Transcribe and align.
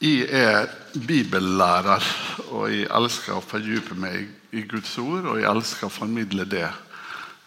Jeg 0.00 0.30
er 0.32 0.70
bibellærer, 0.96 2.04
og 2.56 2.70
jeg 2.72 2.86
elsker 2.88 3.34
å 3.36 3.42
fordype 3.44 3.92
meg 4.00 4.30
i 4.56 4.62
Guds 4.64 4.94
ord. 4.96 5.26
Og 5.28 5.36
jeg 5.42 5.50
elsker 5.50 5.90
å 5.90 5.92
formidle 5.92 6.46
det 6.48 6.64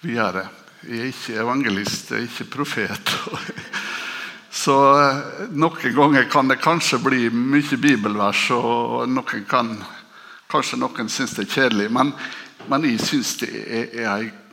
videre. 0.04 0.44
Jeg 0.86 1.00
er 1.00 1.10
ikke 1.10 1.40
evangelist, 1.42 2.12
jeg 2.14 2.22
er 2.22 2.28
ikke 2.28 2.52
profet. 2.54 3.14
Så 4.64 4.76
eh, 5.00 5.50
noen 5.50 5.98
ganger 5.98 6.30
kan 6.30 6.52
det 6.52 6.62
kanskje 6.62 7.02
bli 7.02 7.26
mye 7.34 7.82
bibelvers, 7.82 8.46
og 8.54 9.10
noen 9.10 9.50
kan, 9.50 9.74
kanskje 10.54 10.78
noen 10.78 11.10
syns 11.10 11.34
det 11.34 11.48
er 11.48 11.54
kjedelig. 11.56 11.90
Men, 11.98 12.14
men 12.70 12.86
jeg 12.86 13.02
syns 13.02 13.34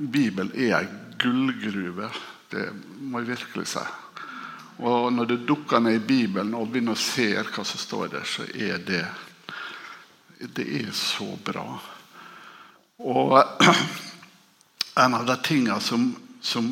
Bibelen 0.01 0.55
er 0.57 0.79
ei 0.81 0.87
gullgruve. 1.21 2.09
Det 2.49 2.71
må 2.97 3.21
jeg 3.21 3.35
virkelig 3.35 3.75
si. 3.77 3.85
Og 4.81 5.13
når 5.13 5.25
du 5.25 5.37
dukker 5.37 5.81
ned 5.81 5.99
i 5.99 6.07
Bibelen 6.07 6.55
og 6.57 6.71
begynner 6.73 6.97
å 6.97 7.01
se 7.01 7.35
hva 7.37 7.65
som 7.69 7.81
står 7.81 8.15
der, 8.15 8.25
så 8.25 8.47
er 8.49 8.79
det 8.79 9.05
Det 10.41 10.65
er 10.65 10.93
så 10.97 11.37
bra. 11.45 11.67
Og 12.99 13.35
en 15.05 15.15
av 15.15 15.27
de 15.27 15.37
tingene 15.45 15.81
som, 15.85 16.07
som 16.41 16.71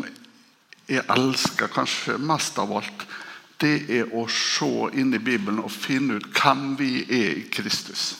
jeg 0.88 1.04
elsker 1.04 1.68
kanskje 1.68 2.16
mest 2.16 2.56
av 2.58 2.72
alt, 2.72 3.04
det 3.60 3.90
er 3.92 4.14
å 4.16 4.24
se 4.32 4.70
inn 4.96 5.12
i 5.12 5.20
Bibelen 5.20 5.60
og 5.60 5.72
finne 5.74 6.16
ut 6.16 6.30
hvem 6.32 6.78
vi 6.78 7.02
er 7.04 7.42
i 7.42 7.44
Kristus. 7.52 8.14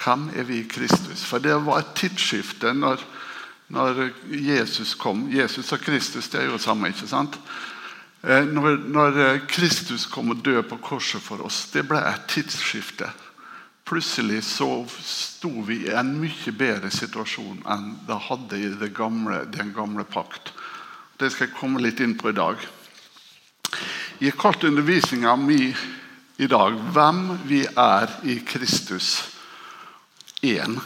Hvem 0.00 0.30
er 0.32 0.48
vi 0.48 0.62
i 0.62 0.68
Kristus? 0.68 1.26
For 1.28 1.42
det 1.42 1.58
var 1.66 1.82
et 1.82 1.92
tidsskifte 1.98 2.72
når, 2.72 3.02
når 3.68 4.06
Jesus 4.32 4.94
kom. 4.94 5.26
Jesus 5.30 5.72
og 5.74 5.84
Kristus 5.84 6.32
det 6.32 6.40
er 6.40 6.48
jo 6.48 6.56
det 6.56 6.64
samme. 6.64 6.88
ikke 6.88 7.10
sant? 7.10 7.36
Eh, 8.22 8.44
når, 8.44 8.76
når, 8.76 9.18
eh, 9.18 9.40
Kristus 9.50 10.06
kom 10.06 10.30
og 10.30 10.44
døde 10.44 10.62
på 10.62 10.78
korset 10.78 11.22
for 11.22 11.42
oss, 11.42 11.64
det 11.74 11.82
ble 11.90 11.98
et 12.06 12.28
tidsskifte. 12.30 13.08
Plutselig 13.82 14.44
så 14.46 14.68
sto 15.02 15.50
vi 15.66 15.80
i 15.88 15.94
en 15.98 16.14
mye 16.20 16.54
bedre 16.54 16.90
situasjon 16.94 17.64
enn 17.66 17.88
det 18.06 18.20
hadde 18.28 18.60
i 18.60 18.70
det 18.78 18.92
gamle, 18.94 19.42
den 19.50 19.72
gamle 19.74 20.06
pakt. 20.06 20.52
Det 21.18 21.32
skal 21.32 21.48
jeg 21.48 21.56
komme 21.58 21.82
litt 21.82 22.00
inn 22.00 22.14
på 22.18 22.30
i 22.30 22.36
dag. 22.38 22.62
Jeg 24.22 24.30
har 24.30 24.38
kalt 24.38 24.64
undervisninga 24.70 25.34
mi 25.36 25.74
i 26.38 26.46
dag 26.46 26.78
'Hvem 26.78 27.38
vi 27.44 27.66
er 27.66 28.06
i 28.22 28.38
Kristus 28.46 29.24
1'. 30.42 30.78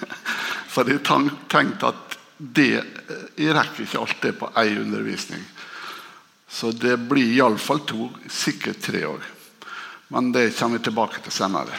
For 0.72 0.88
jeg 0.88 1.04
tenkte 1.04 1.86
at 1.92 2.16
det, 2.38 2.84
jeg 3.36 3.54
rekker 3.54 3.84
ikke 3.84 4.00
alt 4.00 4.22
det 4.22 4.38
på 4.38 4.48
én 4.56 4.80
undervisning. 4.80 5.51
Så 6.52 6.72
det 6.76 6.98
blir 7.08 7.32
iallfall 7.32 7.80
to, 7.88 8.10
sikkert 8.28 8.82
tre 8.84 9.06
år. 9.08 9.24
Men 10.12 10.32
det 10.34 10.50
kommer 10.58 10.78
vi 10.78 10.84
tilbake 10.84 11.22
til 11.24 11.32
senere. 11.32 11.78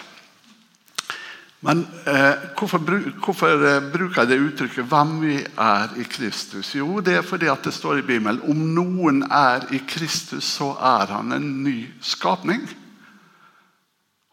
Men 1.64 1.86
eh, 2.10 2.42
hvorfor, 2.58 2.82
hvorfor 3.24 3.62
eh, 3.70 3.86
bruker 3.94 4.24
jeg 4.24 4.32
det 4.32 4.40
uttrykket 4.42 4.90
'hvem 4.90 5.12
vi 5.22 5.36
er 5.46 5.94
i 6.02 6.04
Kristus'? 6.04 6.74
Jo, 6.76 7.00
det 7.00 7.14
er 7.16 7.22
fordi 7.22 7.48
det 7.64 7.74
står 7.74 8.02
i 8.02 8.08
Bibelen 8.08 8.42
om 8.42 8.66
noen 8.76 9.24
er 9.32 9.70
i 9.72 9.80
Kristus, 9.88 10.44
så 10.44 10.74
er 10.76 11.14
han 11.14 11.32
en 11.32 11.64
ny 11.64 11.88
skapning. 12.02 12.68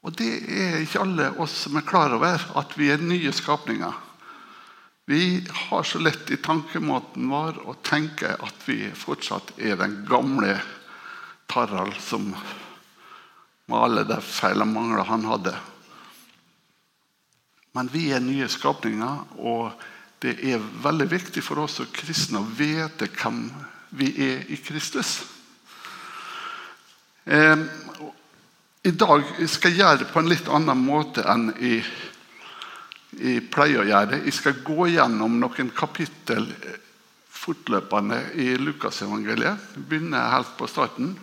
Og 0.02 0.18
det 0.18 0.32
er 0.48 0.80
ikke 0.80 1.04
alle 1.04 1.30
oss 1.38 1.52
som 1.68 1.76
er 1.76 1.86
klar 1.86 2.16
over, 2.16 2.40
at 2.56 2.78
vi 2.78 2.90
er 2.90 2.96
nye 2.96 3.32
skapninger. 3.32 3.92
Vi 5.10 5.46
har 5.50 5.82
så 5.82 5.98
lett 5.98 6.30
i 6.30 6.36
tankemåten 6.36 7.24
vår 7.28 7.56
å 7.66 7.72
tenke 7.82 8.28
at 8.30 8.58
vi 8.62 8.84
fortsatt 8.94 9.56
er 9.58 9.74
den 9.74 10.04
gamle 10.06 10.52
Tarald 11.50 11.96
som 11.98 12.28
med 12.30 13.74
alle 13.74 14.04
de 14.06 14.18
feil 14.22 14.62
og 14.62 14.68
mangler 14.70 15.08
han 15.08 15.24
hadde. 15.26 15.56
Men 17.74 17.90
vi 17.90 18.04
er 18.14 18.22
nye 18.22 18.46
skapninger, 18.46 19.34
og 19.42 19.72
det 20.22 20.36
er 20.46 20.62
veldig 20.84 21.08
viktig 21.10 21.42
for 21.42 21.58
oss 21.64 21.80
som 21.80 21.90
kristne 21.90 22.44
å 22.44 22.52
vite 22.60 23.08
hvem 23.10 23.40
vi 23.98 24.12
er 24.28 24.46
i 24.46 24.60
Kristus. 24.62 25.24
Eh, 27.26 27.66
I 28.86 28.94
dag 28.94 29.26
skal 29.50 29.74
jeg 29.74 29.82
gjøre 29.82 30.04
det 30.04 30.08
på 30.14 30.22
en 30.22 30.30
litt 30.30 30.46
annen 30.54 30.86
måte 30.86 31.26
enn 31.26 31.50
i 31.58 31.80
jeg 33.18 33.48
pleier 33.50 33.82
å 33.82 33.88
gjøre. 33.88 34.20
Jeg 34.24 34.36
skal 34.36 34.60
gå 34.64 34.86
gjennom 34.92 35.40
noen 35.40 35.72
kapittel 35.74 36.46
fortløpende 37.40 38.20
i 38.38 38.52
Lukasevangeliet. 38.60 39.72
Begynner 39.88 40.30
helt 40.34 40.52
på 40.58 40.68
starten. 40.70 41.14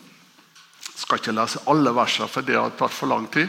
Jeg 0.88 1.04
skal 1.04 1.22
ikke 1.22 1.36
lese 1.38 1.62
alle 1.70 1.94
versene, 1.96 2.28
for 2.32 2.46
det 2.46 2.58
har 2.58 2.74
tatt 2.76 2.96
for 2.96 3.12
lang 3.12 3.28
tid. 3.32 3.48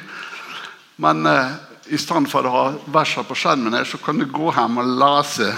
Men 1.03 1.27
eh, 1.27 1.57
i 1.95 1.99
stedet 1.99 2.29
for 2.31 2.47
å 2.47 2.55
ha 2.55 2.65
versene 2.93 3.27
på 3.27 3.37
skjermen, 3.39 3.75
her, 3.75 3.89
så 3.89 4.01
kan 4.03 4.19
du 4.21 4.27
gå 4.29 4.53
hjem 4.53 4.83
og 4.83 4.95
lese. 5.01 5.51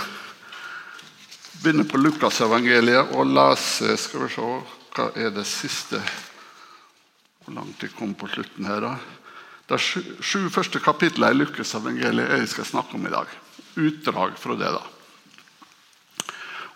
Begynne 1.61 1.85
på 1.89 2.01
Lukasevangeliet 2.01 3.11
og 3.19 3.35
lese 3.35 3.93
Skal 4.01 4.23
vi 4.23 4.29
se 4.33 4.45
Hva 4.95 5.11
er 5.13 5.29
det 5.35 5.43
siste 5.45 5.99
Hvor 7.43 7.53
langt 7.53 7.83
jeg 7.85 7.93
kom 7.93 8.15
på 8.17 8.31
slutten 8.33 8.65
her, 8.65 8.81
da? 8.81 8.95
Er 9.71 9.79
sju, 9.79 10.49
første 10.51 10.81
kapitlene 10.83 11.31
i 11.31 11.39
Lukas 11.39 11.77
evangeliet 11.79 12.33
jeg 12.41 12.49
skal 12.51 12.67
snakke 12.67 12.97
om 12.99 13.05
i 13.07 13.13
dag. 13.13 13.31
Utdrag 13.79 14.35
fra 14.39 14.57
det. 14.59 14.73
da. 14.75 14.83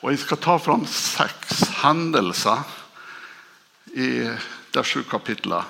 Og 0.04 0.12
Jeg 0.12 0.20
skal 0.22 0.38
ta 0.38 0.54
fram 0.62 0.86
seks 0.86 1.64
hendelser 1.80 2.62
i 3.98 4.30
de 4.74 4.84
sju 4.86 5.02
kapitlene 5.10 5.64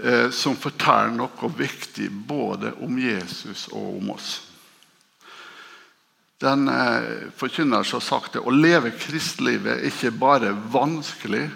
eh, 0.00 0.30
som 0.32 0.56
forteller 0.56 1.12
noe 1.18 1.52
viktig 1.52 2.08
både 2.08 2.72
om 2.80 2.96
Jesus 2.96 3.68
og 3.72 4.00
om 4.00 4.10
oss. 4.16 4.32
Den 6.40 6.68
eh, 6.68 7.28
forkynner 7.36 7.84
så 7.84 8.00
sagt 8.00 8.36
det, 8.36 8.40
Å 8.40 8.56
leve 8.56 8.96
kristelivet 8.96 9.76
er 9.76 9.88
ikke 9.92 10.16
bare 10.16 10.56
vanskelig, 10.72 11.50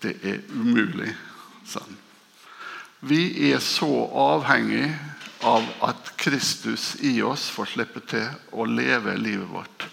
det 0.00 0.16
er 0.24 0.44
umulig. 0.56 1.12
Sånn. 1.68 2.07
Vi 3.00 3.52
er 3.52 3.58
så 3.62 3.90
avhengig 4.10 4.88
av 5.46 5.66
at 5.86 6.16
Kristus 6.16 6.96
i 7.00 7.20
oss 7.22 7.46
får 7.54 7.72
slippe 7.74 8.02
til 8.10 8.26
å 8.50 8.66
leve 8.66 9.14
livet 9.16 9.46
vårt. 9.52 9.86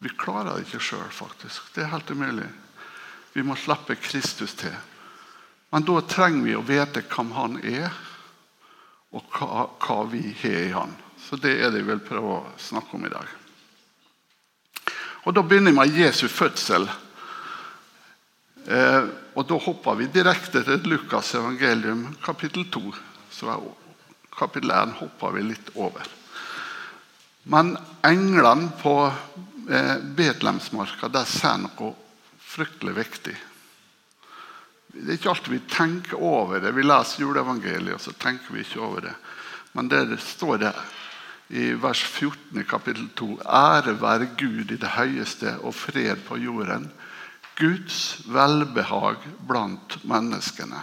Vi 0.00 0.12
klarer 0.16 0.54
det 0.54 0.66
ikke 0.66 0.80
sjøl, 0.80 1.10
faktisk. 1.12 1.68
Det 1.74 1.84
er 1.84 1.92
helt 1.92 2.10
umulig. 2.10 2.48
Vi 3.36 3.44
må 3.44 3.56
slippe 3.60 3.98
Kristus 4.00 4.54
til. 4.56 4.72
Men 5.72 5.84
da 5.84 5.98
trenger 6.08 6.44
vi 6.46 6.54
å 6.56 6.64
vite 6.64 7.02
hvem 7.04 7.34
han 7.36 7.58
er, 7.60 7.92
og 9.12 9.36
hva, 9.36 9.98
vi 10.08 10.22
har 10.40 10.56
i 10.62 10.72
han. 10.72 10.96
Så 11.20 11.36
det 11.40 11.58
er 11.58 11.72
det 11.72 11.82
jeg 11.82 11.90
vil 11.90 12.04
prøve 12.04 12.38
å 12.38 12.54
snakke 12.60 12.96
om 12.96 13.04
i 13.04 13.12
dag. 13.12 13.28
Og 15.26 15.34
Da 15.34 15.42
begynner 15.42 15.72
vi 15.72 15.76
med 15.76 15.96
Jesu 15.98 16.28
fødsel. 16.28 16.88
Eh, 18.66 19.08
og 19.36 19.44
Da 19.44 19.58
hopper 19.60 19.98
vi 19.98 20.08
direkte 20.08 20.62
til 20.64 20.86
Lukas 20.88 21.34
evangelium 21.36 22.06
kapittel 22.24 22.64
2. 22.72 22.80
Så 23.30 23.56
kapittel 24.32 24.72
1 24.72 24.96
hopper 25.02 25.34
vi 25.36 25.42
litt 25.50 25.68
over. 25.74 26.08
Men 27.44 27.74
englene 28.04 28.70
på 28.80 28.94
eh, 29.06 29.98
Betlehemsmarka 30.16 31.12
ser 31.28 31.60
noe 31.62 31.92
fryktelig 32.40 32.96
viktig. 32.96 33.36
Det 34.96 35.12
er 35.12 35.18
ikke 35.18 35.34
alltid 35.34 35.52
vi 35.52 35.62
tenker 35.68 36.22
over 36.22 36.62
det. 36.64 36.72
Vi 36.72 36.86
leser 36.86 37.26
juleevangeliet, 37.26 37.98
og 37.98 38.00
så 38.00 38.16
tenker 38.16 38.56
vi 38.56 38.64
ikke 38.64 38.80
over 38.80 39.04
det. 39.04 39.16
Men 39.76 39.92
der 39.92 40.16
står 40.16 40.62
det 40.64 40.72
i 41.52 41.74
vers 41.76 42.00
14 42.00 42.56
i 42.56 42.64
kapittel 42.64 43.10
2.: 43.20 43.34
Ære 43.44 44.00
være 44.00 44.32
Gud 44.40 44.72
i 44.72 44.80
det 44.80 44.96
høyeste 44.96 45.58
og 45.60 45.76
fred 45.76 46.24
på 46.24 46.40
jorden 46.40 46.88
Guds 47.56 48.20
velbehag 48.28 49.22
blant 49.48 49.96
menneskene. 50.04 50.82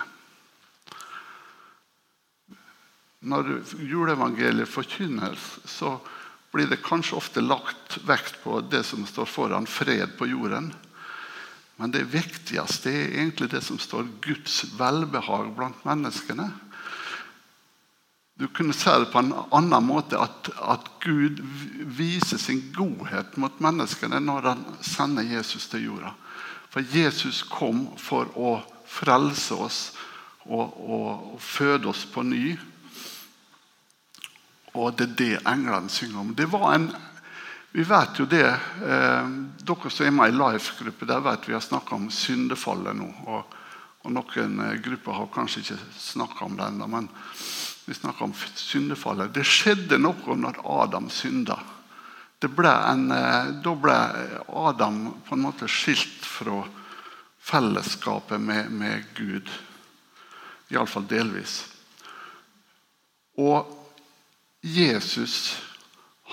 Når 3.23 3.51
juleevangeliet 3.79 4.67
forkynnes, 4.67 5.43
så 5.69 5.95
blir 6.53 6.67
det 6.69 6.81
kanskje 6.85 7.17
ofte 7.17 7.43
lagt 7.45 7.99
vekt 8.07 8.41
på 8.43 8.59
det 8.71 8.83
som 8.85 9.05
står 9.07 9.29
foran 9.29 9.69
fred 9.69 10.17
på 10.17 10.27
jorden. 10.27 10.73
Men 11.77 11.93
det 11.93 12.03
viktigste 12.13 12.91
er 12.91 13.15
egentlig 13.15 13.49
det 13.53 13.63
som 13.65 13.79
står 13.81 14.09
Guds 14.21 14.63
velbehag 14.77 15.53
blant 15.55 15.85
menneskene. 15.87 16.49
Du 18.37 18.47
kunne 18.49 18.73
se 18.73 18.91
det 18.99 19.11
på 19.13 19.21
en 19.21 19.33
annen 19.53 19.85
måte, 19.85 20.17
at, 20.17 20.49
at 20.57 20.89
Gud 21.05 21.37
viser 21.97 22.41
sin 22.41 22.61
godhet 22.73 23.37
mot 23.37 23.61
menneskene 23.61 24.19
når 24.21 24.49
han 24.49 24.63
sender 24.81 25.25
Jesus 25.35 25.69
til 25.69 25.85
jorda. 25.85 26.15
For 26.73 26.81
Jesus 26.81 27.43
kom 27.45 27.85
for 28.01 28.31
å 28.33 28.57
frelse 28.89 29.57
oss 29.57 29.79
og, 30.43 30.73
og, 30.73 31.09
og 31.35 31.41
føde 31.41 31.89
oss 31.91 32.03
på 32.09 32.25
ny. 32.25 32.55
Og 34.73 34.93
det 34.97 35.11
er 35.11 35.17
det 35.19 35.33
englene 35.45 35.91
synger 35.93 36.23
om. 36.23 36.31
Det 36.33 36.49
var 36.49 36.71
en, 36.73 36.87
vi 37.73 37.85
vet 37.85 38.17
jo 38.17 38.25
det, 38.29 38.47
eh, 38.49 39.33
Dere 39.63 39.91
som 39.93 40.07
er 40.07 40.15
med 40.17 40.33
i 40.33 40.37
Life-gruppe, 40.37 41.07
der 41.09 41.21
vet 41.25 41.45
vi 41.47 41.53
har 41.53 41.61
snakka 41.61 41.95
om 41.95 42.09
syndefallet 42.11 42.97
nå. 42.97 43.11
Og, 43.29 43.59
Og 44.03 44.11
Noen 44.11 44.59
eh, 44.59 44.79
grupper 44.83 45.15
har 45.15 45.29
kanskje 45.31 45.63
ikke 45.63 45.77
snakka 45.95 46.45
om 46.45 46.57
det 46.59 46.65
ennå, 46.67 46.87
men 46.91 47.07
vi 47.85 47.95
snakker 47.95 48.27
om 48.27 48.33
syndefallet. 48.55 49.31
Det 49.35 49.45
skjedde 49.47 49.99
noe 50.01 50.35
når 50.39 50.59
Adam 50.83 51.07
synda. 51.11 51.57
En, 52.43 53.11
eh, 53.11 53.51
da 53.63 53.75
ble 53.75 53.97
Adam 54.47 55.13
på 55.27 55.35
en 55.35 55.45
måte 55.45 55.67
skilt 55.67 56.25
fra 56.25 56.63
fellesskapet 57.43 58.41
med, 58.41 58.71
med 58.71 59.05
Gud. 59.15 59.49
Iallfall 60.73 61.07
delvis. 61.07 61.61
Og 63.39 63.69
Jesus 64.61 65.57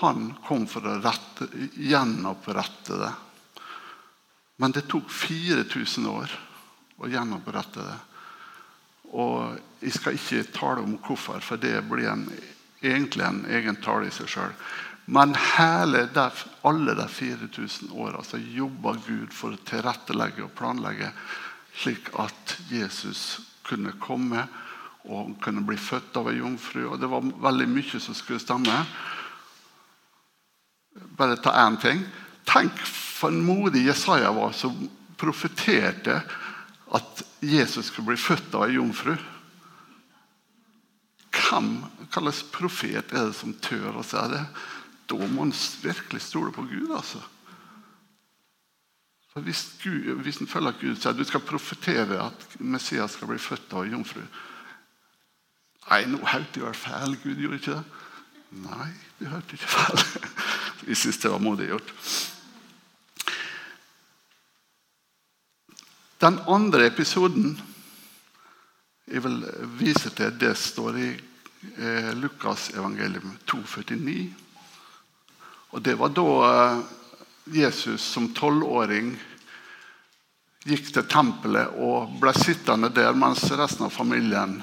han 0.01 0.31
kom 0.47 0.63
for 0.69 0.87
å 0.87 0.99
rette, 1.03 1.45
gjenopprette 1.77 2.95
det. 2.97 3.11
Men 4.61 4.73
det 4.73 4.87
tok 4.89 5.09
4000 5.13 6.07
år 6.09 6.31
å 7.01 7.09
gjenopprette 7.09 7.83
det. 7.85 7.99
Og 9.11 9.59
Jeg 9.81 9.95
skal 9.97 10.13
ikke 10.13 10.43
tale 10.53 10.83
om 10.85 10.97
hvorfor, 11.01 11.39
for 11.41 11.57
det 11.57 11.79
blir 11.89 12.11
en, 12.11 12.27
egentlig 12.81 13.25
en 13.25 13.39
egen 13.49 13.79
tale 13.81 14.07
i 14.07 14.13
seg 14.13 14.29
sjøl. 14.29 14.51
Men 15.05 15.35
hele 15.57 16.05
der, 16.13 16.33
alle 16.61 16.93
de 16.95 17.07
4000 17.09 17.91
åra 17.91 18.23
så 18.23 18.37
jobba 18.37 18.93
Gud 19.07 19.33
for 19.33 19.55
å 19.55 19.63
tilrettelegge 19.67 20.45
og 20.45 20.53
planlegge 20.57 21.09
slik 21.81 22.11
at 22.19 22.57
Jesus 22.69 23.39
kunne 23.65 23.93
komme 24.01 24.45
og 25.09 25.33
kunne 25.41 25.63
bli 25.65 25.77
født 25.79 26.17
av 26.19 26.29
ei 26.29 26.37
jomfru. 26.37 26.83
Og 26.91 26.99
det 27.01 27.09
var 27.09 27.25
veldig 27.47 27.67
mye 27.71 28.01
som 28.03 28.15
skulle 28.15 28.41
stemme. 28.43 28.75
Bare 31.17 31.39
ta 31.41 31.55
én 31.63 31.79
ting. 31.81 32.03
Tenk 32.45 32.77
for 32.85 33.31
en 33.31 33.43
modig 33.45 33.87
Jesaja 33.87 34.31
var 34.35 34.53
som 34.57 34.75
profeterte 35.17 36.21
at 36.91 37.23
Jesus 37.41 37.89
skulle 37.89 38.11
bli 38.11 38.19
født 38.19 38.55
av 38.57 38.67
ei 38.67 38.77
jomfru. 38.77 39.15
Hvem 41.31 41.73
slags 42.11 42.43
profet 42.51 43.13
er 43.15 43.29
det 43.29 43.37
som 43.37 43.55
tør 43.63 44.01
å 44.01 44.05
si 44.05 44.21
det? 44.31 44.43
Da 45.11 45.27
må 45.27 45.43
en 45.43 45.53
virkelig 45.83 46.21
stole 46.23 46.53
på 46.55 46.63
Gud. 46.63 46.95
altså. 46.95 47.19
For 49.33 49.43
hvis, 49.43 49.65
Gud, 49.83 50.23
hvis 50.23 50.41
en 50.43 50.47
følger 50.47 50.75
Gud 50.79 50.95
sier 50.99 51.15
du 51.15 51.23
skal 51.27 51.43
profetere 51.43 52.19
at 52.19 52.47
Messias 52.59 53.15
skal 53.15 53.29
bli 53.31 53.39
født 53.39 53.75
av 53.75 53.87
jomfru 53.87 54.23
Nei, 55.81 56.03
nå 56.05 56.19
hørte 56.23 56.61
jeg 56.61 56.77
feil. 56.77 57.15
Gud 57.23 57.39
gjorde 57.41 57.57
ikke 57.57 57.73
det. 57.73 58.01
Nei, 58.61 58.91
du 59.17 59.25
hørte 59.31 59.57
ikke 59.57 59.71
feil. 59.71 60.03
Vi 60.87 60.95
syns 60.95 61.17
det 61.23 61.31
var 61.33 61.41
modig 61.41 61.71
gjort. 61.71 61.89
Den 66.21 66.37
andre 66.45 66.85
episoden 66.85 67.57
jeg 69.09 69.23
vil 69.25 69.41
vise 69.81 70.13
til, 70.15 70.31
det 70.39 70.53
står 70.55 70.99
i 71.01 71.09
eh, 71.11 72.11
Lukas 72.21 72.69
evangelium 72.77 73.33
2,49. 73.49 74.29
Og 75.71 75.81
Det 75.81 75.95
var 75.95 76.11
da 76.15 76.31
eh, 76.47 76.79
Jesus 77.45 78.03
som 78.03 78.33
tolvåring 78.35 79.13
gikk 80.67 80.91
til 80.93 81.07
tempelet 81.09 81.77
og 81.81 82.17
ble 82.21 82.33
sittende 82.37 82.91
der 82.93 83.15
mens 83.17 83.47
resten 83.57 83.87
av 83.87 83.95
familien 83.95 84.59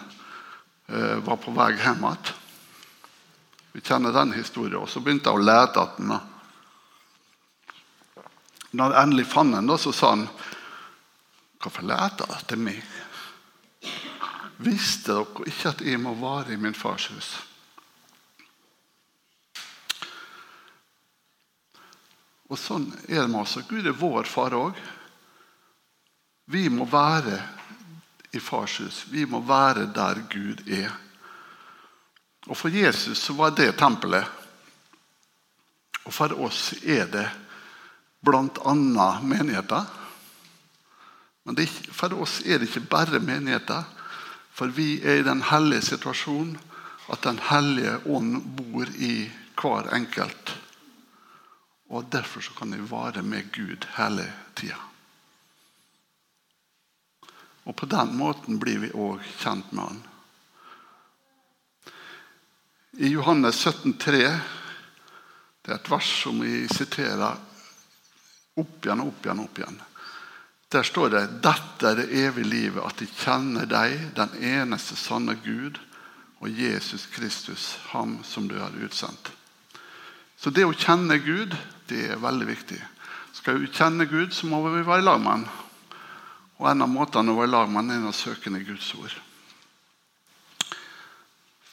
eh, 0.89 1.17
var 1.25 1.41
på 1.43 1.55
vei 1.57 1.73
hjem 1.75 2.05
igjen. 2.05 2.35
Vi 3.73 3.83
kjenner 3.85 4.13
den 4.13 4.33
historien. 4.33 4.83
Og 4.83 4.89
så 4.91 5.01
begynte 5.01 5.31
jeg 5.31 5.39
å 5.39 5.45
lete 5.45 5.83
etter 5.83 6.03
den. 6.03 6.21
Når 8.79 8.93
jeg 8.93 9.03
endelig 9.03 9.27
fant 9.31 9.55
den, 9.55 9.75
så 9.79 9.93
sa 9.95 10.15
han 10.17 10.29
Hvorfor 11.59 11.83
leter 11.89 12.23
dere 12.23 12.39
etter 12.39 12.61
meg? 12.63 12.83
Visste 14.63 15.17
dere 15.17 15.47
ikke 15.51 15.73
at 15.73 15.81
jeg 15.83 15.99
må 16.03 16.13
være 16.19 16.55
i 16.55 16.61
min 16.61 16.77
fars 16.77 17.09
hus? 17.11 17.33
Og 22.49 22.59
Sånn 22.59 22.87
er 23.09 23.23
det 23.23 23.29
med 23.29 23.43
oss. 23.43 23.59
Gud 23.69 23.87
er 23.87 23.97
vår 23.97 24.29
far 24.29 24.57
òg. 24.57 24.79
Vi 26.49 26.69
må 26.73 26.87
være 26.89 27.37
i 28.33 28.41
fars 28.41 28.79
hus. 28.81 29.03
Vi 29.13 29.27
må 29.29 29.41
være 29.45 29.91
der 29.93 30.23
Gud 30.33 30.65
er. 30.65 30.93
Og 32.49 32.57
For 32.57 32.73
Jesus 32.73 33.21
så 33.21 33.37
var 33.37 33.53
det 33.57 33.75
tempelet. 33.77 34.25
Og 36.09 36.15
for 36.15 36.33
oss 36.41 36.73
er 36.81 37.05
det 37.13 37.27
bl.a. 38.25 38.73
menigheter. 39.21 39.85
Men 41.45 41.57
det, 41.57 41.69
for 41.69 42.17
oss 42.17 42.41
er 42.47 42.59
det 42.59 42.71
ikke 42.71 42.89
bare 42.89 43.21
menigheter. 43.21 43.85
For 44.57 44.73
vi 44.73 45.03
er 45.05 45.21
i 45.21 45.27
den 45.27 45.43
hellige 45.45 45.93
situasjonen 45.93 46.57
at 47.09 47.23
Den 47.25 47.39
hellige 47.41 47.95
ånd 48.07 48.43
bor 48.57 48.89
i 48.97 49.31
hver 49.57 49.89
enkelt. 49.97 50.53
Og 51.89 52.05
Derfor 52.13 52.41
så 52.41 52.53
kan 52.53 52.73
vi 52.73 52.91
være 52.91 53.23
med 53.23 53.53
Gud 53.53 53.87
hele 53.97 54.33
tida. 54.55 54.77
Og 57.65 57.77
på 57.77 57.87
den 57.87 58.15
måten 58.17 58.61
blir 58.61 58.79
vi 58.81 58.93
òg 58.97 59.25
kjent 59.41 59.73
med 59.73 59.85
Han. 59.85 60.03
I 62.99 63.09
Johannes 63.13 63.57
17, 63.57 63.99
3, 63.99 64.41
Det 65.63 65.75
er 65.75 65.77
et 65.77 65.91
vers 65.91 66.23
som 66.23 66.41
vi 66.41 66.65
siterer 66.69 67.37
opp 68.57 68.87
igjen 68.87 69.03
og 69.03 69.11
opp 69.11 69.27
igjen. 69.27 69.41
opp 69.41 69.59
igjen. 69.59 69.83
Der 70.69 70.83
står 70.83 71.11
det 71.11 71.27
dette 71.45 71.89
er 71.89 71.97
det 71.97 72.09
evige 72.13 72.49
livet, 72.49 72.85
at 72.85 72.97
de 72.99 73.07
kjenner 73.07 73.67
deg, 73.69 73.99
den 74.17 74.33
eneste 74.41 74.97
sanne 74.97 75.35
Gud, 75.45 75.79
og 76.41 76.49
Jesus 76.49 77.07
Kristus, 77.07 77.79
ham 77.91 78.23
som 78.25 78.49
du 78.49 78.59
har 78.59 78.73
utsendt. 78.81 79.33
Så 80.37 80.51
det 80.51 80.65
å 80.65 80.73
kjenne 80.77 81.19
Gud 81.19 81.57
det 81.89 82.05
er 82.13 82.21
veldig 82.23 82.47
viktig. 82.49 82.79
Skal 83.37 83.61
vi 83.63 83.71
kjenne 83.73 84.09
Gud, 84.11 84.33
så 84.35 84.49
må 84.51 84.61
vi 84.67 84.83
være 84.83 85.03
i 85.03 85.07
lag 85.07 85.21
med. 85.23 85.47
Og 86.59 86.67
en 86.71 86.85
av 86.85 86.91
måtene 86.91 87.33
å 87.33 87.39
være 87.39 87.51
i 87.51 87.55
lag 87.55 87.71
med 87.71 87.85
ham 87.85 87.93
er 87.95 88.11
å 88.11 88.17
søke 88.17 88.51
i 88.51 88.67
Guds 88.67 88.91
ord. 88.99 89.15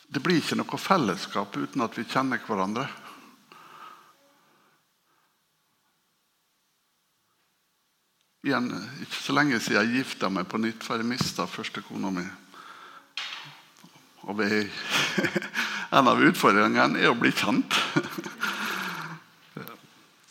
Det 0.08 0.22
blir 0.24 0.40
ikke 0.40 0.56
noe 0.60 0.80
fellesskap 0.80 1.58
uten 1.58 1.84
at 1.84 1.98
vi 1.98 2.06
kjenner 2.08 2.40
hverandre. 2.46 2.86
Igjen, 8.46 8.70
ikke 9.02 9.18
så 9.18 9.34
lenge 9.34 9.60
siden 9.60 9.82
jeg 9.82 10.04
gifta 10.04 10.30
meg 10.30 10.46
på 10.46 10.60
nytt, 10.62 10.84
for 10.86 11.02
jeg 11.02 11.10
mista 11.10 11.48
første 11.50 11.82
kona 11.82 12.12
mi. 12.14 12.26
Og 14.30 14.38
vi, 14.38 14.62
en 15.98 16.12
av 16.14 16.22
utfordringene 16.22 17.02
er 17.02 17.10
å 17.10 17.18
bli 17.18 17.34
kjent. 17.34 17.74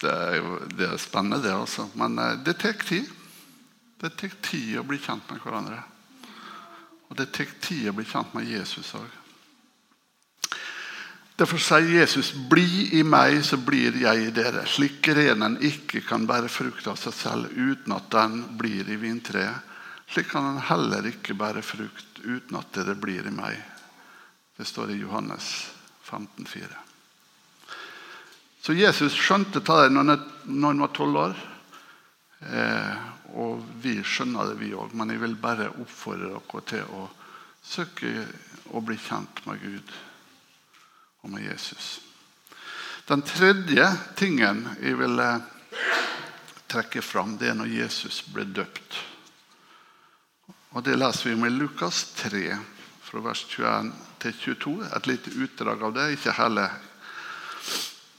Det 0.04 0.12
er, 0.12 0.38
jo, 0.38 0.60
det 0.76 0.88
er 0.90 1.00
spennende, 1.00 1.40
det, 1.40 1.54
altså. 1.56 1.88
Men 1.96 2.18
eh, 2.20 2.38
det 2.44 2.58
tar 2.60 2.76
tid. 2.84 3.08
Det 4.00 4.12
tar 4.20 4.38
tid 4.44 4.78
å 4.78 4.86
bli 4.86 4.98
kjent 5.00 5.30
med 5.32 5.40
hverandre. 5.40 5.80
Og 7.08 7.16
det 7.16 7.30
tar 7.32 7.52
tid 7.64 7.88
å 7.88 7.94
bli 7.96 8.04
kjent 8.08 8.34
med 8.36 8.50
Jesus 8.50 8.90
òg. 8.98 9.20
Derfor 11.34 11.58
sier 11.58 11.88
Jesus, 11.88 12.30
'Bli 12.30 12.94
i 12.94 13.02
meg, 13.02 13.40
så 13.42 13.56
blir 13.56 13.96
jeg 13.98 14.26
i 14.26 14.30
dere'. 14.30 14.68
Slik 14.70 15.00
grenen 15.02 15.56
ikke 15.58 16.04
kan 16.06 16.28
bære 16.30 16.48
frukt 16.48 16.86
av 16.86 16.94
seg 17.00 17.14
selv 17.14 17.50
uten 17.50 17.96
at 17.96 18.06
den 18.10 18.44
blir 18.58 18.86
i 18.86 19.00
vintreet, 19.00 19.72
slik 20.06 20.30
kan 20.30 20.46
den 20.46 20.62
heller 20.62 21.10
ikke 21.10 21.34
bære 21.34 21.62
frukt 21.62 22.22
uten 22.22 22.56
at 22.60 22.70
dere 22.76 22.94
blir 22.94 23.26
i 23.26 23.34
meg. 23.34 23.58
Det 24.54 24.66
står 24.66 24.94
i 24.94 25.02
Johannes 25.02 25.50
15, 26.06 26.46
15,4. 26.46 26.83
Så 28.64 28.72
Jesus 28.72 29.12
skjønte 29.12 29.60
det 29.60 29.90
når 29.92 30.16
han 30.48 30.80
var 30.80 30.92
tolv 30.96 31.18
år. 31.20 31.34
Eh, 32.48 32.94
og 33.36 33.60
vi 33.82 33.98
skjønner 34.00 34.48
det, 34.48 34.56
vi 34.62 34.70
òg. 34.72 34.94
Men 34.96 35.12
jeg 35.12 35.20
vil 35.20 35.36
bare 35.36 35.68
oppfordre 35.82 36.30
dere 36.32 36.62
til 36.70 36.94
å 36.96 37.02
søke 37.60 38.12
å 38.72 38.80
bli 38.80 38.96
kjent 38.96 39.42
med 39.44 39.60
Gud 39.60 39.92
og 41.24 41.34
med 41.34 41.44
Jesus. 41.44 41.98
Den 43.04 43.24
tredje 43.28 43.84
tingen 44.16 44.62
jeg 44.80 44.96
vil 44.96 45.20
trekke 46.72 47.02
fram, 47.04 47.36
det 47.36 47.50
er 47.50 47.58
når 47.58 47.68
Jesus 47.68 48.22
ble 48.32 48.46
døpt. 48.48 48.96
Og 50.72 50.82
Det 50.82 50.96
leser 50.96 51.28
vi 51.28 51.36
om 51.36 51.44
i 51.46 51.52
Lukas 51.52 52.00
3, 52.16 52.56
fra 53.04 53.20
vers 53.28 53.44
21 53.44 53.92
til 54.24 54.40
22. 54.56 54.74
Et 54.96 55.12
lite 55.12 55.36
utdrag 55.36 55.84
av 55.84 55.94
det, 55.94 56.08
ikke 56.16 56.38
hele. 56.40 56.66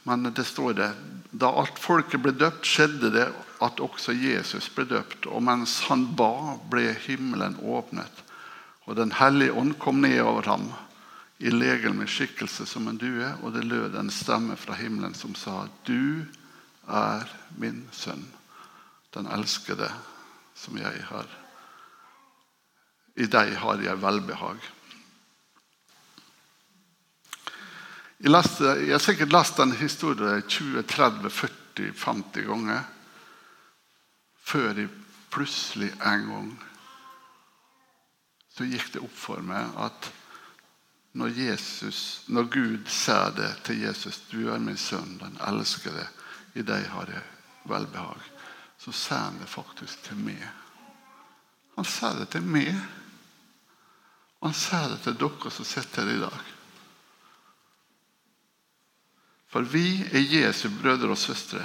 Men 0.05 0.29
det 0.33 0.45
står 0.45 0.73
det 0.77 0.91
Da 1.35 1.49
alt 1.51 1.79
folket 1.81 2.21
ble 2.23 2.31
døpt, 2.37 2.63
skjedde 2.63 3.09
det 3.11 3.25
at 3.65 3.81
også 3.81 4.13
Jesus 4.13 4.69
ble 4.71 4.85
døpt. 4.87 5.25
Og 5.27 5.41
mens 5.43 5.81
han 5.89 6.05
ba, 6.15 6.55
ble 6.71 6.93
himmelen 7.07 7.57
åpnet, 7.59 8.23
og 8.85 8.95
Den 8.95 9.11
hellige 9.17 9.53
ånd 9.57 9.73
kom 9.81 10.03
ned 10.05 10.19
over 10.21 10.45
ham 10.45 10.69
i 11.41 11.49
legel 11.49 11.95
med 11.97 12.07
skikkelse 12.07 12.67
som 12.69 12.87
en 12.87 12.99
due, 13.01 13.31
og 13.41 13.55
det 13.55 13.65
lød 13.65 13.97
en 13.97 14.11
stemme 14.13 14.55
fra 14.55 14.77
himmelen 14.77 15.17
som 15.17 15.35
sa, 15.35 15.65
Du 15.83 16.23
er 16.87 17.25
min 17.57 17.87
sønn, 17.91 18.27
den 19.17 19.27
elskede 19.27 19.89
som 20.55 20.77
jeg 20.77 21.01
har 21.09 21.27
I 23.15 23.27
deg 23.31 23.53
har 23.59 23.79
jeg 23.79 24.01
velbehag. 24.01 24.59
Jeg, 28.19 28.31
leste, 28.31 28.63
jeg 28.63 28.93
har 28.95 29.03
sikkert 29.03 29.33
lest 29.35 29.57
den 29.59 29.73
historien 29.75 30.43
20-30-40-50 30.47 32.45
ganger 32.47 32.83
før 34.45 34.77
jeg 34.79 34.89
plutselig 35.33 35.89
en 36.05 36.29
gang 36.29 36.51
så 38.55 38.63
gikk 38.69 38.93
det 38.93 39.01
opp 39.03 39.17
for 39.19 39.43
meg 39.43 39.73
at 39.83 40.07
når, 41.15 41.33
Jesus, 41.35 41.99
når 42.31 42.47
Gud 42.51 42.87
sier 42.91 43.31
det 43.35 43.51
til 43.67 43.81
Jesus 43.83 44.21
'Du 44.31 44.51
er 44.51 44.59
min 44.59 44.77
sønn, 44.77 45.17
den 45.19 45.37
elskede. 45.47 46.07
I 46.55 46.61
deg 46.61 46.87
har 46.91 47.07
jeg 47.11 47.23
velbehag.' 47.65 48.31
Så 48.79 48.91
sier 48.91 49.19
han 49.19 49.39
det 49.39 49.49
faktisk 49.49 50.03
til 50.03 50.17
meg. 50.17 50.43
Han 51.75 51.85
sier 51.85 52.19
det 52.19 52.29
til 52.29 52.43
meg. 52.43 52.75
Han 54.43 54.53
sier 54.53 54.89
det 54.91 54.99
til 55.03 55.17
dere 55.19 55.51
som 55.51 55.65
sitter 55.65 56.03
her 56.03 56.15
i 56.15 56.19
dag. 56.19 56.54
For 59.55 59.63
vi 59.63 60.03
er 60.11 60.19
Jesu 60.19 60.65
brødre 60.67 61.13
og 61.13 61.15
søstre. 61.15 61.61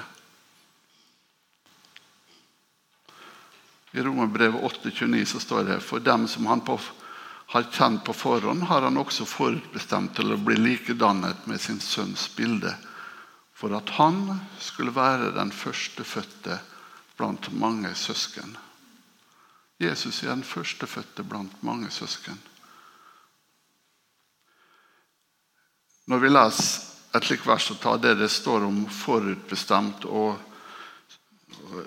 I 3.90 4.02
Romerbrevet 4.06 4.62
8,29 4.62 5.24
så 5.26 5.40
står 5.42 5.64
det 5.66 5.78
for 5.82 5.98
dem 5.98 6.28
som 6.30 6.46
han 6.46 6.60
på, 6.62 6.76
har 7.50 7.66
kjent 7.74 8.04
på 8.06 8.14
forhånd, 8.14 8.62
har 8.70 8.86
han 8.86 9.00
også 9.00 9.26
forutbestemt 9.26 10.14
til 10.14 10.30
å 10.30 10.38
bli 10.38 10.54
likedannet 10.60 11.48
med 11.50 11.58
sin 11.58 11.80
sønns 11.82 12.28
bilde, 12.36 12.76
for 13.58 13.74
at 13.74 13.90
han 13.96 14.36
skulle 14.62 14.94
være 14.94 15.32
den 15.34 15.50
førstefødte 15.50 16.60
blant 17.18 17.50
mange 17.58 17.90
søsken. 17.98 18.54
Jesus 19.82 20.22
er 20.22 20.30
den 20.30 20.46
førstefødte 20.46 21.26
blant 21.26 21.58
mange 21.66 21.90
søsken. 21.90 22.38
Når 26.06 26.22
vi 26.22 26.30
leser 26.30 26.89
et 27.14 27.26
slikt 27.26 27.46
vers 27.46 27.70
og 27.72 27.80
ta, 27.82 27.96
det 27.98 28.14
det 28.20 28.30
står 28.30 28.66
om 28.68 28.84
forutbestemt, 28.86 30.06
og, 30.06 30.38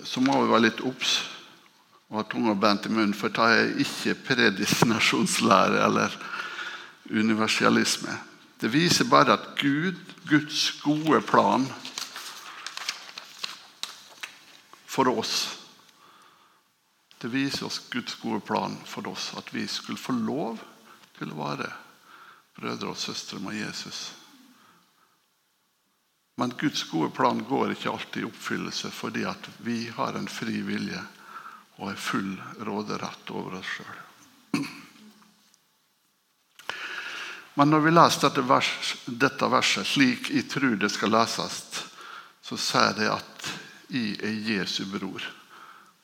så 0.04 0.22
må 0.24 0.42
vi 0.42 0.52
være 0.52 0.66
litt 0.68 0.84
obs 0.84 1.22
og 2.14 2.20
ha 2.20 2.26
tunga 2.30 2.54
bent 2.60 2.86
i 2.86 2.92
munnen, 2.94 3.16
for 3.18 3.34
det 3.34 3.46
er 3.50 3.80
ikke 3.82 4.20
predestinasjonslære 4.28 5.80
eller 5.82 6.14
universalisme. 7.10 8.14
Det 8.62 8.70
viser 8.72 9.10
bare 9.10 9.34
at 9.34 9.48
Gud, 9.60 9.98
Guds 10.30 10.72
gode 10.84 11.22
plan 11.26 11.66
for 14.88 15.10
oss 15.10 15.60
Det 17.24 17.32
viser 17.32 17.66
oss 17.66 17.80
Guds 17.90 18.18
gode 18.20 18.42
plan 18.44 18.74
for 18.86 19.08
oss, 19.08 19.32
at 19.38 19.48
vi 19.56 19.64
skulle 19.68 19.98
få 20.00 20.12
lov 20.12 20.58
til 21.16 21.32
å 21.32 21.38
være 21.38 21.70
brødre 22.58 22.90
og 22.92 23.00
søstre 23.00 23.40
med 23.40 23.56
Jesus. 23.56 24.10
Men 26.36 26.54
Guds 26.60 26.84
gode 26.90 27.12
plan 27.14 27.44
går 27.50 27.76
ikke 27.76 27.92
alltid 27.92 28.24
i 28.24 28.26
oppfyllelse 28.26 28.90
fordi 28.94 29.26
at 29.30 29.50
vi 29.66 29.90
har 29.96 30.18
en 30.18 30.30
fri 30.30 30.62
vilje 30.66 31.02
og 31.78 31.92
er 31.92 32.00
full 32.00 32.34
råderett 32.66 33.34
over 33.34 33.60
oss 33.60 33.76
sjøl. 33.78 34.00
Men 37.54 37.70
når 37.70 37.84
vi 37.86 37.92
leser 37.94 38.24
dette, 38.26 38.42
vers, 38.50 38.70
dette, 39.06 39.50
verset 39.50 39.86
slik 39.86 40.32
jeg 40.34 40.48
tror 40.50 40.74
det 40.82 40.90
skal 40.90 41.14
leses, 41.14 41.58
så 42.42 42.58
sier 42.58 42.96
det 42.98 43.12
at 43.14 43.50
jeg 43.94 44.16
er 44.26 44.40
Jesu 44.56 44.88
bror. 44.90 45.22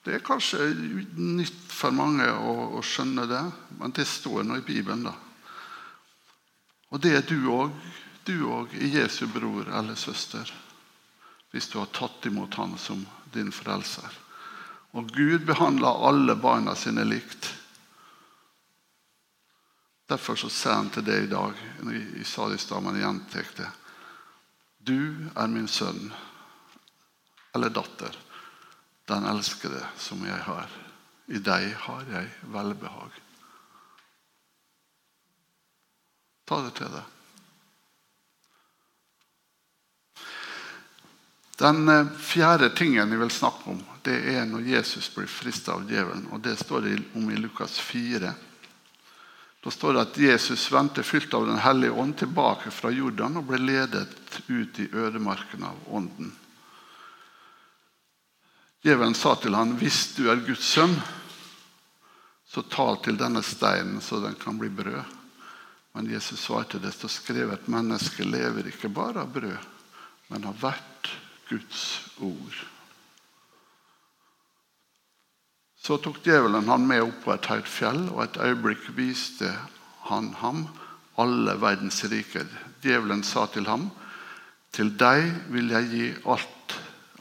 Det 0.06 0.14
er 0.16 0.26
kanskje 0.26 0.70
nytt 1.18 1.74
for 1.74 1.94
mange 1.96 2.28
å, 2.30 2.54
å 2.78 2.84
skjønne 2.86 3.26
det, 3.30 3.42
men 3.80 3.96
det 3.98 4.06
står 4.08 4.46
nå 4.46 4.60
i 4.60 4.66
Bibelen. 4.66 5.10
da. 5.10 5.16
Og 6.94 7.02
det 7.02 7.16
er 7.18 7.26
du 7.26 7.50
òg. 7.50 7.74
Du 8.30 8.44
òg 8.46 8.76
er 8.78 8.92
Jesu 8.94 9.24
bror 9.34 9.72
eller 9.74 9.98
søster 9.98 10.52
hvis 11.50 11.66
du 11.72 11.80
har 11.80 11.90
tatt 11.98 12.28
imot 12.30 12.60
Han 12.62 12.76
som 12.78 13.02
din 13.34 13.50
frelser. 13.52 14.14
Og 14.94 15.10
Gud 15.10 15.48
behandler 15.50 16.06
alle 16.06 16.36
barna 16.38 16.76
sine 16.78 17.08
likt. 17.10 17.50
Derfor 20.10 20.38
så 20.38 20.50
sier 20.54 20.78
han 20.78 20.94
til 20.94 21.06
deg 21.10 21.26
i 21.26 21.32
dag 21.34 21.58
i 22.22 22.26
stad, 22.26 22.84
men 22.86 23.02
gjentar 23.02 23.50
det. 23.58 23.70
Du 24.78 25.30
er 25.34 25.50
min 25.50 25.68
sønn 25.68 26.12
eller 27.58 27.74
datter, 27.74 28.14
den 29.10 29.26
elskede 29.26 29.82
som 29.98 30.22
jeg 30.26 30.42
har. 30.46 30.70
I 31.34 31.42
deg 31.42 31.74
har 31.86 32.06
jeg 32.14 32.34
velbehag. 32.54 33.22
Ta 36.46 36.66
det 36.66 36.78
til 36.78 36.94
deg. 36.94 37.19
Den 41.60 41.90
eh, 41.90 42.08
fjerde 42.20 42.70
tingen 42.70 43.12
jeg 43.12 43.20
vil 43.20 43.32
snakke 43.32 43.74
om, 43.74 43.80
det 44.08 44.16
er 44.32 44.46
når 44.48 44.64
Jesus 44.64 45.10
blir 45.12 45.28
fristet 45.28 45.74
av 45.74 45.84
djevelen. 45.90 46.30
og 46.32 46.40
Det 46.40 46.56
står 46.56 46.86
det 46.86 46.94
om 47.20 47.28
i 47.32 47.36
Lukas 47.36 47.76
4. 47.84 48.32
Da 49.60 49.74
står 49.76 49.94
det 49.94 50.06
at 50.06 50.20
Jesus 50.24 50.70
vendte 50.72 51.04
fylt 51.04 51.36
av 51.36 51.50
Den 51.50 51.60
hellige 51.60 51.92
ånd 51.92 52.16
tilbake 52.18 52.72
fra 52.72 52.94
Jordan 52.96 53.42
og 53.42 53.50
ble 53.52 53.60
ledet 53.60 54.40
ut 54.48 54.80
i 54.80 54.88
ødemarken 54.88 55.68
av 55.68 55.84
ånden. 55.92 56.32
Djevelen 58.80 59.16
sa 59.16 59.36
til 59.36 59.56
ham, 59.56 59.76
'Hvis 59.76 60.16
du 60.16 60.30
er 60.32 60.40
Guds 60.40 60.64
sønn, 60.64 60.96
så 62.48 62.62
tal 62.62 63.04
til 63.04 63.18
denne 63.20 63.44
steinen 63.44 64.00
så 64.02 64.24
den 64.24 64.36
kan 64.36 64.58
bli 64.58 64.70
brød.' 64.70 65.16
Men 65.94 66.08
Jesus 66.08 66.40
svarte, 66.40 66.80
'Det 66.80 66.94
står 66.94 67.10
skrevet, 67.10 67.68
mennesket 67.68 68.26
lever 68.26 68.68
ikke 68.68 68.90
bare 68.90 69.20
av 69.20 69.34
brød, 69.34 69.60
men 70.30 70.46
av 70.46 70.56
hvert 70.56 71.12
Guds 71.50 71.86
ord. 72.22 72.60
Så 75.80 75.98
tok 75.98 76.20
djevelen 76.26 76.68
han 76.70 76.86
med 76.88 77.02
opp 77.08 77.24
på 77.24 77.34
et 77.34 77.48
høyt 77.50 77.70
fjell, 77.70 78.04
og 78.14 78.24
et 78.26 78.40
øyeblikk 78.44 78.92
viste 78.98 79.50
han 80.10 80.34
ham 80.42 80.68
alle 81.20 81.56
verdens 81.60 82.04
riker. 82.12 82.48
Djevelen 82.84 83.24
sa 83.26 83.48
til 83.52 83.68
ham, 83.70 83.90
til 84.76 84.92
deg 85.00 85.26
vil 85.54 85.72
jeg 85.74 85.90
gi 85.94 86.10
alt, 86.30 86.76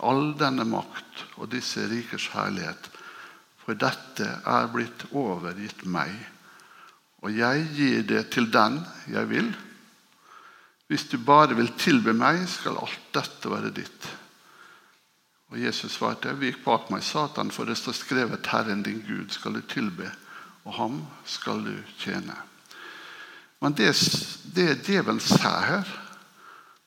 all 0.04 0.34
denne 0.38 0.66
makt 0.68 1.24
og 1.38 1.48
disse 1.54 1.86
rikers 1.88 2.28
herlighet, 2.34 2.90
for 3.62 3.78
dette 3.78 4.26
er 4.26 4.68
blitt 4.72 5.06
overgitt 5.16 5.86
meg, 5.88 6.12
og 7.22 7.34
jeg 7.34 7.64
gir 7.74 8.04
det 8.06 8.28
til 8.34 8.46
den 8.52 8.78
jeg 9.10 9.30
vil. 9.32 9.48
Hvis 10.88 11.08
du 11.10 11.18
bare 11.20 11.56
vil 11.58 11.72
tilbe 11.76 12.14
meg, 12.16 12.44
skal 12.48 12.78
alt 12.80 13.10
dette 13.16 13.50
være 13.50 13.74
ditt. 13.74 14.06
Og 15.58 15.64
Jesus 15.64 15.96
svarte, 15.96 16.30
vik 16.38 16.60
bak 16.62 16.86
meg, 16.92 17.02
Satan, 17.02 17.48
for 17.50 17.66
det 17.66 17.74
står 17.80 17.96
skrevet, 17.98 18.46
Herren 18.46 18.84
din 18.86 19.00
Gud 19.02 19.32
skal 19.34 19.56
du 19.56 19.64
tilbe, 19.66 20.06
og 20.62 20.76
ham 20.76 21.00
skal 21.26 21.64
du 21.66 21.72
tjene. 21.98 22.36
Men 23.58 23.74
det, 23.74 23.88
det 24.54 24.84
djevelen 24.86 25.18
sier 25.18 25.64
her, 25.66 25.90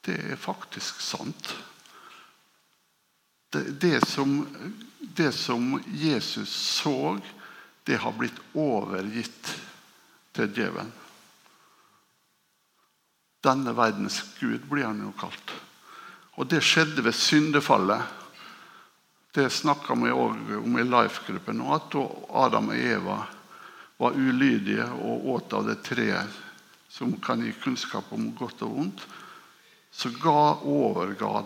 det 0.08 0.16
er 0.24 0.40
faktisk 0.40 1.02
sant. 1.04 1.52
Det, 3.52 3.66
det, 3.84 4.00
som, 4.08 4.40
det 5.20 5.34
som 5.36 5.76
Jesus 5.92 6.56
så, 6.56 7.18
det 7.84 8.00
har 8.00 8.16
blitt 8.16 8.40
overgitt 8.56 9.52
til 10.32 10.48
djevelen. 10.48 10.96
Denne 13.44 13.76
verdens 13.76 14.24
gud 14.40 14.64
blir 14.72 14.88
han 14.88 15.04
jo 15.04 15.12
kalt. 15.20 15.56
Og 16.40 16.48
det 16.48 16.64
skjedde 16.64 17.04
ved 17.04 17.20
syndefallet. 17.20 18.21
Det 19.32 19.50
snakka 19.50 19.96
vi 19.96 20.12
òg 20.12 20.56
om 20.60 20.78
i 20.80 20.84
Life-gruppen. 20.84 21.62
At 21.72 21.96
Adam 22.30 22.70
og 22.74 22.78
Eva 22.78 23.18
var 24.02 24.18
ulydige 24.18 24.88
og 24.92 25.28
åt 25.36 25.54
av 25.54 25.68
det 25.70 25.78
treet 25.86 26.40
som 26.92 27.14
kan 27.24 27.44
gi 27.46 27.54
kunnskap 27.64 28.10
om 28.12 28.32
godt 28.36 28.66
og 28.66 28.74
vondt, 28.76 29.04
så 29.92 30.10
ga, 30.20 30.58
overga 30.68 31.42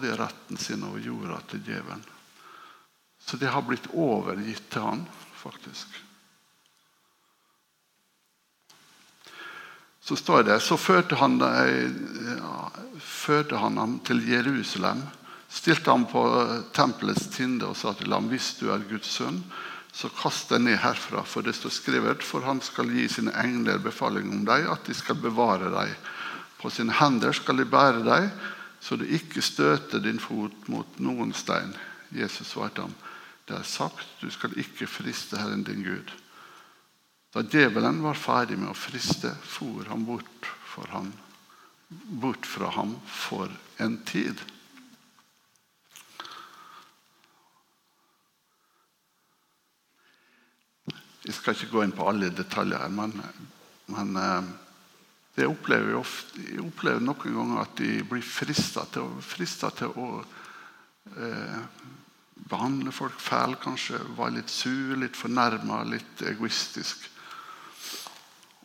de 0.00 0.14
retten 0.16 0.56
sin 0.56 0.84
over 0.84 1.00
jorda 1.04 1.40
til 1.50 1.60
djevelen. 1.64 2.04
Så 3.20 3.36
det 3.36 3.50
har 3.52 3.64
blitt 3.66 3.88
overgitt 3.92 4.70
til 4.70 4.84
han, 4.84 5.04
faktisk. 5.36 6.00
Så 10.00 10.16
står 10.16 10.44
det 10.46 10.60
så 10.62 10.76
førte 10.78 11.18
han, 11.18 11.40
ja, 11.42 12.56
førte 13.02 13.58
han 13.58 13.76
ham 13.80 13.98
til 14.06 14.22
Jerusalem 14.28 15.02
stilte 15.48 15.90
ham 15.90 16.06
på 16.10 16.22
eh, 16.40 16.58
tempelets 16.76 17.30
tinde 17.34 17.68
og 17.70 17.78
sa 17.78 17.94
til 17.96 18.12
ham 18.14 18.28
hvis 18.32 18.54
du 18.60 18.68
er 18.72 18.84
Guds 18.90 19.10
sønn, 19.18 19.42
så 19.96 20.10
kast 20.12 20.50
deg 20.52 20.60
ned 20.66 20.76
herfra, 20.82 21.22
for 21.24 21.46
det 21.46 21.54
står 21.56 21.72
skrevet, 21.72 22.24
for 22.24 22.44
han 22.44 22.60
skal 22.60 22.90
gi 22.92 23.06
sine 23.08 23.32
engler 23.40 23.80
befaling 23.80 24.28
om 24.28 24.42
deg, 24.44 24.66
at 24.68 24.84
de 24.84 24.94
skal 24.96 25.16
bevare 25.16 25.70
deg. 25.72 25.94
På 26.60 26.68
sine 26.72 26.92
hender 26.98 27.32
skal 27.36 27.62
de 27.62 27.64
bære 27.64 28.02
deg, 28.04 28.28
så 28.80 28.98
du 29.00 29.06
ikke 29.08 29.40
støter 29.44 30.02
din 30.04 30.20
fot 30.20 30.68
mot 30.68 30.98
noen 31.00 31.32
stein. 31.32 31.72
Jesus 32.12 32.52
svarte 32.52 32.84
ham, 32.84 32.92
det 33.48 33.56
er 33.56 33.64
sagt, 33.66 34.04
du 34.20 34.28
skal 34.30 34.56
ikke 34.60 34.88
friste 34.90 35.40
Herren 35.40 35.64
din 35.64 35.84
Gud. 35.86 36.12
Da 37.32 37.44
djevelen 37.44 38.02
var 38.04 38.18
ferdig 38.20 38.58
med 38.60 38.72
å 38.72 38.76
friste, 38.76 39.32
for 39.44 39.88
han 39.88 40.04
bort, 40.08 40.50
han, 40.92 41.08
bort 42.20 42.46
fra 42.48 42.70
ham 42.76 42.98
for 43.08 43.52
en 43.80 43.98
tid. 44.08 44.40
Jeg 51.26 51.34
skal 51.34 51.56
ikke 51.56 51.72
gå 51.72 51.82
inn 51.82 51.94
på 51.96 52.06
alle 52.06 52.30
detaljer, 52.30 52.86
men, 52.94 53.16
men 53.90 54.18
eh, 54.20 54.50
det 55.36 55.48
opplever 55.50 55.90
jeg, 55.90 56.00
ofte, 56.00 56.44
jeg 56.46 56.62
opplever 56.62 57.02
noen 57.02 57.34
ganger 57.34 57.64
at 57.64 57.74
de 57.80 57.90
blir 58.08 58.22
frista 58.24 58.86
til, 58.94 59.18
til, 59.26 59.90
å 59.98 60.22
eh, 61.18 61.58
behandle 62.48 62.94
folk 62.94 63.18
fæl, 63.20 63.56
kanskje. 63.60 64.00
Være 64.16 64.38
litt 64.38 64.54
sur, 64.54 64.94
litt 64.96 65.18
fornærma, 65.18 65.82
litt 65.90 66.22
egoistisk. 66.30 67.08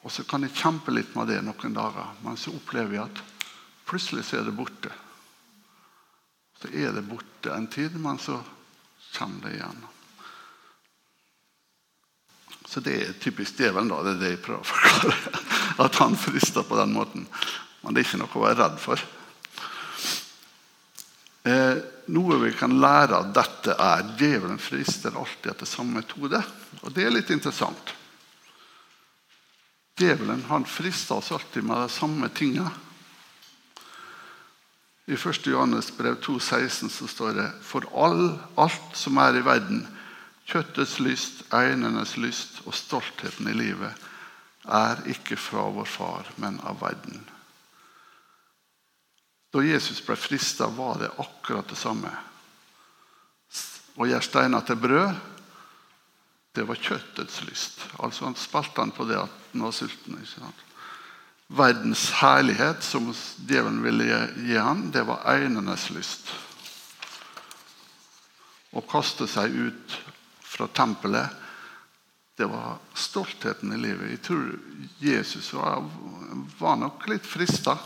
Og 0.02 0.14
så 0.14 0.26
kan 0.30 0.46
jeg 0.46 0.58
kjempe 0.58 0.94
litt 0.94 1.16
med 1.18 1.30
det 1.34 1.42
noen 1.46 1.76
dager, 1.76 2.14
men 2.24 2.38
så 2.40 2.54
opplever 2.56 2.98
jeg 2.98 3.10
at 3.10 3.24
plutselig 3.90 4.28
så 4.30 4.40
er 4.40 4.48
det 4.48 4.56
borte. 4.58 4.94
Så 6.62 6.70
er 6.72 6.94
det 6.94 7.04
borte 7.10 7.52
en 7.54 7.68
tid, 7.74 7.98
men 7.98 8.22
så 8.22 8.38
kommer 9.18 9.50
det 9.50 9.58
igjen. 9.58 9.84
Så 12.72 12.80
det 12.80 12.94
er 12.96 13.16
typisk 13.20 13.60
djevelen. 13.60 13.90
da, 13.92 14.00
Det 14.04 14.14
er 14.14 14.20
det 14.22 14.30
jeg 14.36 14.44
prøver 14.46 14.64
å 14.64 14.70
forklare. 14.70 15.42
At 15.86 15.98
han 16.00 16.16
frister 16.16 16.64
på 16.64 16.78
den 16.80 16.94
måten. 16.96 17.26
Men 17.82 17.94
det 17.94 18.02
er 18.02 18.08
ikke 18.08 18.22
noe 18.22 18.38
å 18.40 18.46
være 18.46 18.60
redd 18.62 18.78
for. 18.80 19.04
Eh, 21.44 21.82
noe 22.16 22.38
vi 22.46 22.52
kan 22.56 22.78
lære 22.80 23.18
av 23.18 23.32
dette, 23.36 23.76
er 23.76 24.14
djevelen 24.20 24.62
frister 24.62 25.18
alltid 25.18 25.52
etter 25.52 25.68
samme 25.68 26.00
metode. 26.00 26.40
Og 26.86 26.94
det 26.96 27.08
er 27.08 27.12
litt 27.12 27.34
interessant. 27.34 27.92
Djevelen 30.00 30.46
han 30.48 30.64
frister 30.66 31.20
oss 31.20 31.32
alltid 31.36 31.68
med 31.68 31.82
de 31.84 31.92
samme 31.92 32.30
tingene. 32.38 32.72
I 35.12 35.18
1. 35.18 35.48
Johannes 35.50 35.90
brev 35.98 36.22
2,16 36.24 36.88
så 36.94 37.08
står 37.10 37.34
det 37.36 37.48
For 37.68 37.84
all, 37.92 38.38
alt 38.56 38.96
som 38.96 39.18
er 39.20 39.42
i 39.42 39.44
verden, 39.44 39.84
Kjøttets 40.50 41.00
lyst, 41.00 41.44
øynenes 41.54 42.18
lyst 42.18 42.62
og 42.66 42.76
stoltheten 42.76 43.48
i 43.48 43.54
livet 43.56 44.08
er 44.66 45.04
ikke 45.10 45.38
fra 45.40 45.68
vår 45.74 45.88
far, 45.90 46.32
men 46.38 46.60
av 46.66 46.82
verden. 46.82 47.22
Da 49.52 49.64
Jesus 49.66 50.02
ble 50.06 50.16
frista, 50.16 50.68
var 50.68 51.00
det 51.02 51.12
akkurat 51.20 51.68
det 51.68 51.78
samme. 51.80 52.12
Å 54.00 54.08
gjøre 54.08 54.24
steiner 54.24 54.64
til 54.66 54.80
brød, 54.80 55.16
det 56.56 56.68
var 56.68 56.80
kjøttets 56.80 57.42
lyst. 57.48 57.80
Altså 58.00 58.26
Han 58.28 58.36
spilte 58.36 58.84
han 58.84 58.92
på 58.96 59.08
det 59.08 59.20
at 59.20 59.36
han 59.54 59.64
var 59.66 59.76
sulten. 59.76 60.20
ikke 60.20 60.40
sant? 60.40 60.64
Verdens 61.52 62.06
herlighet, 62.22 62.84
som 62.84 63.10
djevelen 63.48 63.82
ville 63.84 64.08
gi 64.40 64.56
han, 64.56 64.90
det 64.92 65.04
var 65.08 65.28
øynenes 65.28 65.90
lyst. 65.92 66.32
Å 68.72 68.84
kaste 68.88 69.28
seg 69.28 69.52
ut 69.52 69.98
fra 70.62 70.68
tempelet, 70.68 71.30
det 72.38 72.46
var 72.46 72.78
stoltheten 72.94 73.74
i 73.74 73.78
livet. 73.78 74.10
Jeg 74.10 74.22
tror 74.22 74.60
Jesus 75.00 75.54
var, 75.54 75.90
var 76.58 76.76
nok 76.76 77.08
litt 77.10 77.26
frista. 77.26 77.78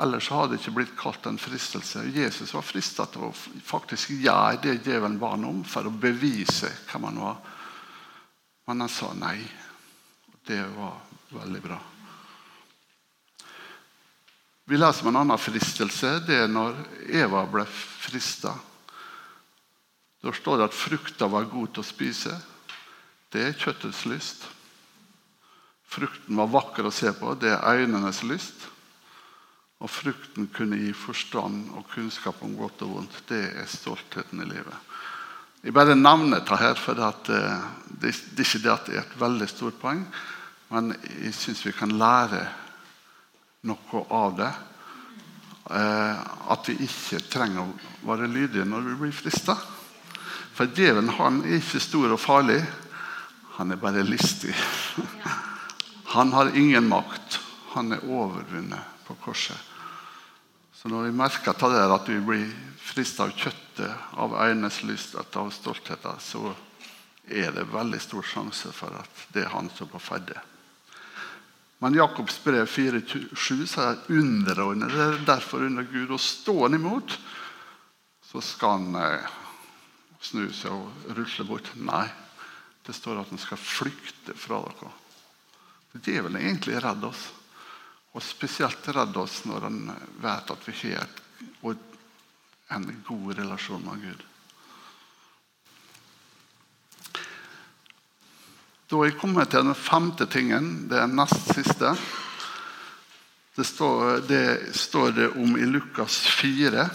Ellers 0.00 0.30
hadde 0.32 0.54
det 0.54 0.62
ikke 0.62 0.74
blitt 0.78 0.94
kalt 0.96 1.28
en 1.28 1.38
fristelse. 1.38 2.06
Jesus 2.14 2.54
var 2.56 2.64
frista 2.64 3.04
til 3.04 3.26
å 3.28 3.34
faktisk 3.36 4.14
gjøre 4.16 4.62
det 4.64 4.78
djevelen 4.86 5.18
ba 5.20 5.34
ham 5.34 5.44
om, 5.44 5.60
for 5.64 5.84
å 5.84 5.92
bevise 5.92 6.72
hvem 6.88 7.04
han 7.10 7.20
var. 7.20 7.36
Men 8.64 8.86
han 8.86 8.92
sa 8.92 9.12
nei. 9.12 9.36
Det 10.46 10.62
var 10.72 10.96
veldig 11.36 11.62
bra. 11.68 11.78
Vi 14.64 14.80
leser 14.80 15.04
om 15.04 15.12
en 15.12 15.20
annen 15.20 15.44
fristelse. 15.44 16.16
Det 16.24 16.46
er 16.46 16.48
når 16.48 16.80
Eva 17.12 17.44
ble 17.44 17.68
frista. 17.68 18.56
Da 20.20 20.32
står 20.36 20.58
det 20.60 20.68
at 20.68 20.76
frukta 20.76 21.28
var 21.32 21.48
god 21.48 21.72
til 21.72 21.84
å 21.84 21.90
spise. 21.90 22.34
Det 23.32 23.44
er 23.44 23.56
kjøttets 23.56 24.04
lyst. 24.10 24.44
Frukten 25.90 26.36
var 26.38 26.50
vakker 26.52 26.86
å 26.86 26.92
se 26.94 27.12
på. 27.16 27.32
Det 27.40 27.54
er 27.54 27.82
øynenes 27.82 28.22
lyst. 28.28 28.66
Og 29.80 29.88
frukten 29.88 30.50
kunne 30.52 30.76
gi 30.76 30.92
forstand 30.92 31.70
og 31.78 31.88
kunnskap 31.94 32.42
om 32.44 32.52
godt 32.58 32.84
og 32.84 32.98
vondt. 32.98 33.22
Det 33.30 33.40
er 33.62 33.70
stoltheten 33.70 34.44
i 34.44 34.48
livet. 34.50 34.76
Jeg 35.64 35.74
bare 35.76 35.96
nevner 35.96 36.38
dette 36.38 36.56
her, 36.56 36.76
for 36.80 36.96
det, 36.96 37.38
det, 38.00 38.12
er 38.12 38.44
ikke 38.44 38.62
det 38.64 38.72
at 38.72 38.86
det 38.88 38.94
er 38.96 39.02
et 39.02 39.18
veldig 39.20 39.48
stort 39.48 39.76
poeng, 39.80 40.06
men 40.70 40.94
jeg 41.20 41.34
syns 41.36 41.60
vi 41.66 41.74
kan 41.76 41.92
lære 42.00 42.46
noe 43.68 44.04
av 44.16 44.38
det. 44.38 44.48
Eh, 45.70 46.22
at 46.54 46.70
vi 46.70 46.78
ikke 46.86 47.20
trenger 47.28 47.66
å 47.66 48.08
være 48.08 48.30
lydige 48.32 48.64
når 48.68 48.88
vi 48.88 48.96
blir 49.02 49.12
frista. 49.16 49.58
For 50.60 50.68
djevelen 50.76 51.08
han 51.16 51.38
er 51.40 51.54
ikke 51.56 51.80
stor 51.80 52.12
og 52.12 52.18
farlig. 52.20 52.58
Han 53.56 53.72
er 53.72 53.78
bare 53.80 54.02
listig. 54.04 54.52
Han 56.12 56.34
har 56.36 56.50
ingen 56.52 56.84
makt. 56.84 57.38
Han 57.72 57.96
er 57.96 58.04
overvunnet 58.04 58.98
på 59.06 59.16
korset. 59.24 59.56
Så 60.76 60.92
når 60.92 61.06
vi 61.06 61.14
merker 61.16 61.56
til 61.56 61.72
det 61.72 61.86
at 61.96 62.12
vi 62.12 62.18
blir 62.28 62.52
frista 62.76 63.24
av 63.24 63.32
kjøttet, 63.40 64.04
av 64.20 64.36
øynenes 64.36 64.82
lyst, 64.84 65.16
av 65.16 65.48
stoltheten, 65.56 66.20
så 66.20 66.52
er 67.24 67.56
det 67.56 67.68
veldig 67.72 68.04
stor 68.04 68.30
sjanse 68.36 68.76
for 68.76 69.00
at 69.00 69.26
det 69.32 69.46
er 69.46 69.52
han 69.56 69.72
som 69.72 69.88
er 69.88 69.94
på 69.96 70.04
ferde. 70.10 70.46
Men 71.80 71.96
Jakobs 71.96 72.36
brev 72.44 72.68
4,7 72.68 73.64
sier 73.64 74.04
underordne 74.12 74.92
dere 74.92 75.24
derfor 75.24 75.64
under 75.64 75.88
Gud 75.88 76.12
og 76.12 76.20
stående 76.20 76.76
imot, 76.76 77.16
så 78.28 78.44
skal 78.44 78.76
han 78.76 79.00
eh, 79.00 79.39
snu 80.20 80.48
seg 80.52 80.72
og 80.72 81.14
rusle 81.16 81.46
bort. 81.48 81.72
Nei, 81.76 82.06
det 82.86 82.94
står 82.96 83.22
at 83.22 83.32
han 83.32 83.40
skal 83.40 83.60
flykte 83.60 84.36
fra 84.36 84.60
dere. 84.66 84.92
Djevelen 85.98 86.38
er 86.38 86.48
egentlig 86.48 86.80
redd 86.82 87.04
oss. 87.08 87.28
Og 88.14 88.22
spesielt 88.24 88.88
redd 88.94 89.16
oss 89.18 89.44
når 89.46 89.68
han 89.68 89.80
vet 90.22 90.50
at 90.50 90.66
vi 90.66 90.94
har 90.94 91.08
en 92.70 93.04
god 93.06 93.34
relasjon 93.38 93.82
med 93.86 94.02
Gud. 94.04 94.26
Da 98.90 98.98
er 98.98 99.10
jeg 99.10 99.20
kommet 99.20 99.50
til 99.50 99.62
den 99.62 99.78
femte 99.78 100.26
tingen. 100.30 100.88
Det 100.90 100.98
er 100.98 101.10
nest 101.10 101.52
siste. 101.54 101.92
Det 103.54 103.66
står 103.66 104.24
det, 104.26 104.74
står 104.74 105.14
det 105.14 105.28
om 105.38 105.54
i 105.58 105.66
Lukas 105.66 106.18
4 106.40 106.88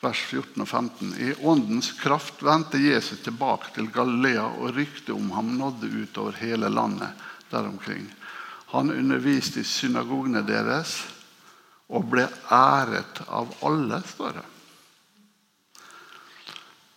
vers 0.00 0.20
14 0.30 0.62
og 0.62 0.68
15. 0.68 1.12
I 1.20 1.34
åndens 1.44 1.92
kraft 2.00 2.42
vendte 2.42 2.80
Jesus 2.80 3.20
tilbake 3.24 3.74
til 3.74 3.90
Galilea, 3.92 4.46
og 4.48 4.74
ryktet 4.76 5.12
om 5.14 5.30
ham 5.36 5.52
nådde 5.58 5.90
utover 6.02 6.38
hele 6.40 6.70
landet 6.72 7.26
der 7.50 7.68
omkring. 7.68 8.06
Han 8.72 8.92
underviste 8.94 9.60
i 9.60 9.66
synagogene 9.66 10.42
deres 10.46 11.00
og 11.90 12.06
ble 12.06 12.28
æret 12.54 13.24
av 13.28 13.50
alle, 13.66 13.98
står 14.06 14.36
det. 14.38 14.46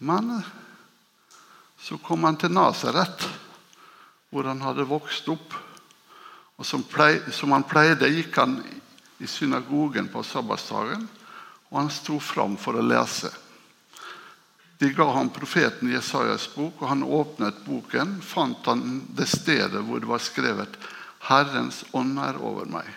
Men 0.03 0.35
så 1.81 1.97
kom 1.97 2.23
han 2.27 2.37
til 2.37 2.53
Nasaret, 2.53 3.25
hvor 4.29 4.47
han 4.47 4.61
hadde 4.61 4.85
vokst 4.87 5.27
opp. 5.33 5.55
Og 6.61 6.67
som, 6.67 6.83
pleide, 6.85 7.33
som 7.33 7.51
han 7.55 7.65
pleide, 7.65 8.07
gikk 8.13 8.37
han 8.37 8.59
i 9.19 9.27
synagogen 9.27 10.07
på 10.13 10.21
sabbatsdagen 10.23 11.07
og 11.73 11.79
han 11.79 11.89
sto 11.89 12.19
fram 12.21 12.53
for 12.61 12.77
å 12.77 12.85
lese. 12.85 13.31
De 14.77 14.91
ga 14.93 15.07
ham 15.15 15.31
profeten 15.33 15.89
Jesajas 15.89 16.45
bok, 16.53 16.81
og 16.83 16.89
han 16.91 17.01
åpnet 17.03 17.63
boken. 17.65 18.19
Fant 18.21 18.65
han 18.69 19.01
det 19.17 19.25
stedet 19.31 19.81
hvor 19.81 20.01
det 20.03 20.09
var 20.09 20.21
skrevet 20.21 20.77
'Herrens 21.23 21.81
ånd 21.97 22.19
er 22.19 22.37
over 22.37 22.69
meg'. 22.69 22.93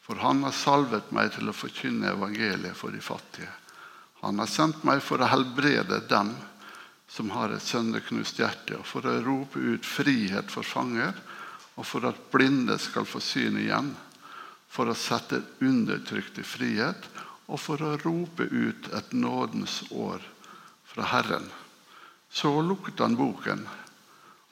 For 0.00 0.16
han 0.24 0.40
har 0.42 0.56
salvet 0.56 1.12
meg 1.12 1.34
til 1.34 1.50
å 1.50 1.56
forkynne 1.56 2.14
evangeliet 2.14 2.76
for 2.76 2.90
de 2.90 3.00
fattige. 3.00 3.50
Han 4.22 4.38
har 4.38 4.46
sendt 4.46 4.84
meg 4.88 5.02
for 5.02 5.20
å 5.20 5.28
helbrede 5.28 6.00
dem 6.08 6.32
som 7.08 7.30
har 7.30 7.52
et 7.52 7.62
sønderknust 7.62 8.38
hjerte, 8.40 8.78
og 8.78 8.86
for 8.86 9.04
å 9.04 9.20
rope 9.20 9.58
ut 9.58 9.84
frihet 9.84 10.48
for 10.50 10.62
fanger, 10.62 11.12
og 11.76 11.84
for 11.86 12.06
at 12.08 12.30
blinde 12.32 12.78
skal 12.78 13.04
få 13.04 13.20
syn 13.20 13.58
igjen, 13.60 13.92
for 14.68 14.88
å 14.88 14.96
sette 14.96 15.42
undertrykt 15.60 16.38
i 16.38 16.46
frihet 16.46 17.10
og 17.52 17.60
for 17.60 17.82
å 17.84 17.96
rope 18.00 18.46
ut 18.48 18.88
et 18.96 19.12
nådens 19.12 19.82
år 19.92 20.24
fra 20.88 21.04
Herren. 21.10 21.50
Så 22.32 22.48
lukket 22.64 23.02
han 23.04 23.16
boken 23.16 23.66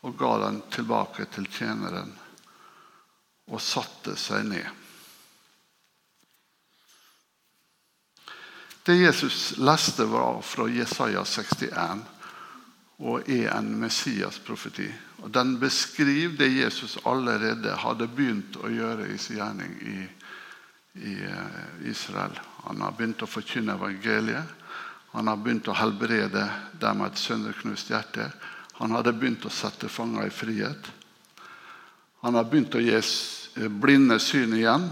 og 0.05 0.17
ga 0.21 0.35
den 0.45 0.61
tilbake 0.73 1.25
til 1.33 1.49
tjeneren 1.49 2.13
og 3.51 3.63
satte 3.65 4.17
seg 4.21 4.45
ned. 4.53 4.69
Det 8.85 8.97
Jesus 8.97 9.57
leste, 9.61 10.05
var 10.09 10.41
fra 10.45 10.69
Jesaja 10.69 11.25
61. 11.25 12.05
og 13.01 13.29
er 13.33 13.49
en 13.55 13.69
Messias-profeti. 13.81 14.89
Den 15.33 15.55
beskriver 15.61 16.37
det 16.37 16.49
Jesus 16.53 16.99
allerede 17.05 17.77
hadde 17.81 18.09
begynt 18.13 18.57
å 18.61 18.69
gjøre 18.69 19.09
i 19.09 19.19
sin 19.19 19.39
gjerning 19.41 19.77
i, 19.89 19.99
i 21.01 21.15
eh, 21.25 21.89
Israel. 21.89 22.37
Han 22.65 22.81
har 22.85 22.97
begynt 22.97 23.23
å 23.23 23.29
forkynne 23.31 23.75
evangeliet. 23.79 24.57
Han 25.13 25.27
har 25.27 25.41
begynt 25.43 25.69
å 25.69 25.75
helbrede 25.75 26.45
dem 26.81 27.01
med 27.01 27.13
et 27.13 27.19
sønderknust 27.23 27.91
hjerte. 27.91 28.29
Han 28.81 28.95
hadde 28.95 29.13
begynt 29.17 29.45
å 29.45 29.53
sette 29.53 29.91
fanger 29.91 30.29
i 30.29 30.35
frihet. 30.35 30.91
Han 32.21 32.37
har 32.37 32.47
begynt 32.49 32.77
å 32.77 32.83
gi 32.85 33.01
blinde 33.81 34.19
syn 34.21 34.55
igjen, 34.57 34.87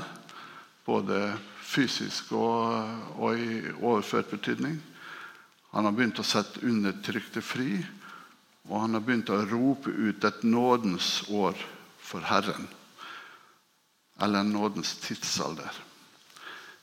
både 0.84 1.36
fysisk 1.68 2.32
og, 2.36 3.18
og 3.20 3.38
i 3.38 3.60
overført 3.76 4.30
betydning. 4.32 4.78
Han 5.76 5.84
har 5.84 5.92
begynt 5.92 6.18
å 6.18 6.26
sette 6.26 6.64
undertrykte 6.64 7.44
fri, 7.44 7.76
og 8.68 8.80
han 8.82 8.96
har 8.96 9.04
begynt 9.04 9.30
å 9.32 9.42
rope 9.48 9.92
ut 9.92 10.24
et 10.24 10.42
nådens 10.44 11.28
år 11.28 11.56
for 12.00 12.24
Herren. 12.24 12.66
Eller 14.18 14.40
en 14.40 14.52
nådens 14.56 14.96
tidsalder. 15.04 15.87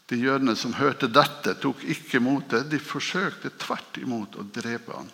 De 0.09 0.17
jødene 0.21 0.53
som 0.55 0.75
hørte 0.77 1.09
dette, 1.09 1.55
tok 1.57 1.81
ikke 1.83 2.19
imot 2.19 2.49
det. 2.53 2.65
De 2.69 2.79
forsøkte 2.81 3.55
tvert 3.57 3.97
imot 3.97 4.37
å 4.37 4.45
drepe 4.45 4.93
ham. 4.93 5.09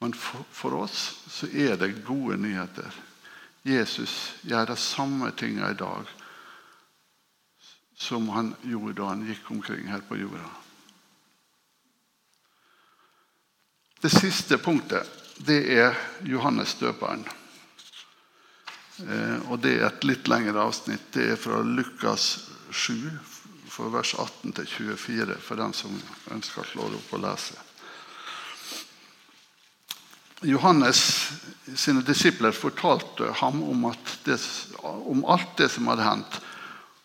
Men 0.00 0.14
for, 0.16 0.46
for 0.48 0.78
oss 0.80 1.02
så 1.28 1.50
er 1.52 1.76
det 1.76 1.98
gode 2.06 2.38
nyheter. 2.40 2.94
Jesus 3.68 4.32
gjør 4.48 4.72
de 4.72 4.76
samme 4.80 5.28
tingene 5.36 5.74
i 5.74 5.76
dag 5.76 6.08
som 8.00 8.30
han 8.32 8.54
gjorde 8.64 8.96
da 8.96 9.10
han 9.10 9.26
gikk 9.28 9.50
omkring 9.52 9.90
her 9.92 10.00
på 10.08 10.16
jorda. 10.16 10.48
Det 14.00 14.08
siste 14.08 14.56
punktet 14.56 15.18
det 15.44 15.58
er 15.76 15.98
Johannes 16.24 16.72
døperen. 16.80 17.26
Eh, 19.04 19.50
og 19.52 19.60
Det 19.60 19.74
er 19.76 19.86
et 19.86 20.06
litt 20.08 20.28
lengre 20.28 20.64
avsnitt. 20.64 21.12
Det 21.12 21.30
er 21.34 21.36
fra 21.40 21.60
Lukas 21.60 22.48
7, 22.72 23.10
for 23.70 23.90
vers 23.90 24.14
18 24.18 24.52
24, 24.66 25.36
for 25.40 25.56
den 25.56 25.72
som 25.76 25.94
ønsker 26.30 26.62
å 26.62 26.70
slå 26.72 26.88
det 26.90 27.00
opp 27.00 27.12
og 27.18 27.22
lese. 27.24 27.58
Johannes 30.42 31.00
sine 31.76 32.00
disipler 32.00 32.52
fortalte 32.56 33.32
ham 33.42 33.62
om, 33.62 33.92
det, 34.24 34.38
om 34.82 35.24
alt 35.24 35.56
det 35.56 35.68
som 35.68 35.90
hadde 35.92 36.06
hendt. 36.06 36.40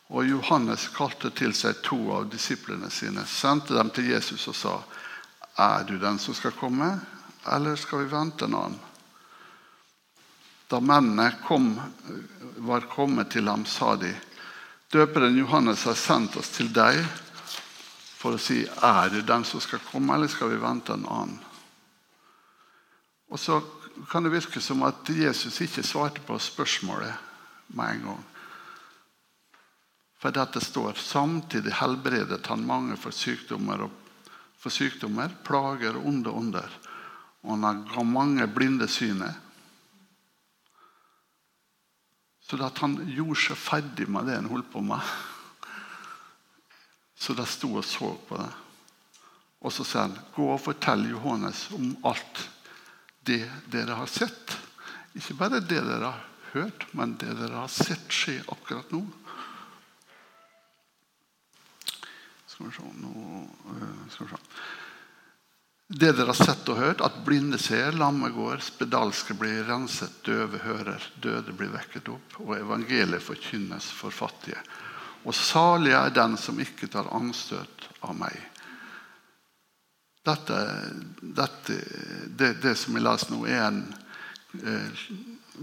Og 0.08 0.28
Johannes 0.30 0.88
kalte 0.96 1.32
til 1.36 1.54
seg 1.58 1.82
to 1.84 1.98
av 2.16 2.30
disiplene 2.32 2.90
sine, 2.94 3.26
sendte 3.28 3.76
dem 3.76 3.90
til 3.92 4.14
Jesus 4.14 4.48
og 4.48 4.56
sa:" 4.56 4.76
Er 5.58 5.84
du 5.88 5.98
den 5.98 6.20
som 6.20 6.34
skal 6.36 6.52
komme, 6.52 7.00
eller 7.48 7.76
skal 7.76 8.04
vi 8.04 8.12
vente 8.12 8.46
en 8.46 8.56
annen? 8.56 8.80
Da 10.68 10.80
mennene 10.80 11.32
kom, 11.48 11.80
var 12.58 12.82
kommet 12.92 13.32
til 13.32 13.48
ham, 13.48 13.66
sa 13.66 13.96
de, 13.96 14.12
døperen 14.96 15.38
Johannes 15.38 15.84
har 15.84 15.98
sendt 16.00 16.38
oss 16.40 16.54
til 16.56 16.70
deg 16.74 17.02
for 18.16 18.38
å 18.38 18.42
si, 18.42 18.64
er 18.66 19.12
du 19.12 19.20
den 19.28 19.44
som 19.46 19.62
skal 19.62 19.84
komme, 19.92 20.16
eller 20.16 20.32
skal 20.32 20.54
vi 20.54 20.62
vente 20.62 20.96
en 20.96 21.04
annen? 21.12 21.42
Og 23.30 23.42
så 23.42 23.60
kan 24.10 24.24
det 24.24 24.32
virke 24.34 24.62
som 24.64 24.84
at 24.88 25.10
Jesus 25.12 25.60
ikke 25.62 25.84
svarte 25.84 26.24
på 26.24 26.38
spørsmålet 26.40 27.12
med 27.76 27.92
en 27.92 28.08
gang. 28.10 28.24
For 30.22 30.34
dette 30.34 30.62
står 30.64 30.98
samtidig 31.00 31.76
helbredet 31.82 32.46
han 32.50 32.66
mange 32.66 32.98
for 32.98 33.14
sykdommer, 33.14 33.86
for 34.58 34.74
sykdommer 34.74 35.34
plager 35.46 36.00
og 36.00 36.08
onde 36.10 36.32
ånder. 36.34 36.78
Og 37.46 37.60
han 37.62 37.84
ga 37.92 38.06
mange 38.08 38.48
blinde 38.50 38.88
synet. 38.90 39.45
Så 42.46 42.60
at 42.62 42.78
han 42.84 43.00
gjorde 43.10 43.40
seg 43.42 43.58
ferdig 43.58 44.06
med 44.12 44.28
det 44.30 44.38
han 44.38 44.52
holdt 44.52 44.70
på 44.70 44.84
med. 44.86 45.02
Så 47.18 47.34
de 47.34 47.46
sto 47.50 47.72
og 47.80 47.86
så 47.88 48.12
på 48.28 48.38
det. 48.38 48.52
Og 49.66 49.74
så 49.74 49.84
sier 49.84 50.06
han, 50.06 50.20
'Gå 50.36 50.46
og 50.54 50.62
fortell 50.62 51.10
Johannes 51.10 51.72
om 51.74 51.96
alt 52.06 52.50
det 53.26 53.50
dere 53.72 53.98
har 53.98 54.06
sett.' 54.06 54.58
Ikke 55.16 55.34
bare 55.34 55.60
det 55.60 55.80
dere 55.80 56.12
har 56.12 56.26
hørt, 56.54 56.86
men 56.94 57.16
det 57.18 57.34
dere 57.40 57.64
har 57.64 57.72
sett 57.72 58.12
skje 58.12 58.44
akkurat 58.52 58.92
nå. 58.92 59.02
Skal 62.48 62.68
vi 62.68 62.72
se 62.76 62.84
nå, 63.00 63.14
øh, 63.74 64.10
skal 64.12 64.28
vi 64.28 64.36
se. 64.36 64.42
Det 65.88 66.16
dere 66.18 66.32
har 66.34 66.38
sett 66.38 66.66
og 66.74 66.80
hørt, 66.80 67.02
at 67.06 67.20
blinde 67.28 67.60
ser, 67.62 67.94
lamme 67.94 68.32
går, 68.34 68.58
spedalske 68.66 69.36
blir 69.38 69.68
renset, 69.68 70.16
døve 70.26 70.58
hører, 70.64 71.04
døde 71.22 71.54
blir 71.54 71.70
vekket 71.76 72.10
opp, 72.10 72.40
og 72.42 72.56
evangeliet 72.58 73.22
forkynnes 73.22 73.92
for 73.94 74.10
fattige. 74.10 74.58
Og 75.30 75.36
salig 75.38 75.94
er 75.94 76.14
den 76.14 76.38
som 76.42 76.58
ikke 76.62 76.90
tar 76.90 77.12
anstøt 77.14 77.86
av 78.02 78.18
meg. 78.18 78.34
Dette, 80.26 80.58
dette 81.22 81.78
det, 82.34 82.56
det, 82.64 82.74
som 82.82 82.98
jeg 82.98 83.06
leser 83.06 83.36
nå, 83.36 83.44
er 83.46 83.68
en 83.68 83.84
eh, 84.66 85.06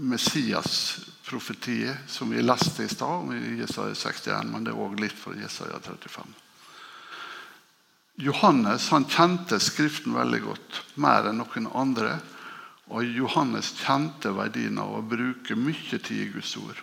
Messias-profeti 0.07 1.81
som 2.07 2.31
vi 2.31 2.39
leste 2.43 2.87
i 2.87 2.91
stad, 2.91 3.35
i 3.35 3.59
Jesaja 3.59 3.91
61, 3.91 4.55
men 4.55 4.63
det 4.63 4.71
er 4.71 4.79
òg 4.87 4.95
litt 5.03 5.19
fra 5.19 5.35
Jesaja 5.35 5.83
35. 5.83 6.42
Johannes 8.15 8.89
han 8.93 9.07
kjente 9.09 9.57
Skriften 9.59 10.13
veldig 10.13 10.41
godt, 10.43 10.81
mer 11.01 11.29
enn 11.29 11.39
noen 11.41 11.69
andre. 11.73 12.19
Og 12.93 13.07
Johannes 13.07 13.71
kjente 13.79 14.33
verdien 14.35 14.77
av 14.81 14.91
å 14.93 15.05
bruke 15.05 15.57
mye 15.57 15.97
tid 15.97 16.27
i 16.27 16.29
Guds 16.35 16.53
ord. 16.61 16.77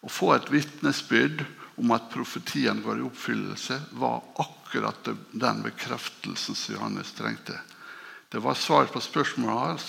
Å 0.00 0.08
få 0.08 0.34
et 0.36 0.50
vitnesbyrd 0.52 1.42
om 1.80 1.90
at 1.96 2.10
profetien 2.12 2.82
går 2.84 3.00
i 3.00 3.06
oppfyllelse, 3.08 3.80
var 3.98 4.22
akkurat 4.42 5.10
den 5.32 5.62
bekreftelsen 5.64 6.54
som 6.54 6.76
Johannes 6.76 7.12
trengte. 7.16 7.56
Det 8.30 8.38
var 8.38 8.54
svar 8.54 8.86
på 8.92 9.02
spørsmålet 9.02 9.64
hans, 9.64 9.88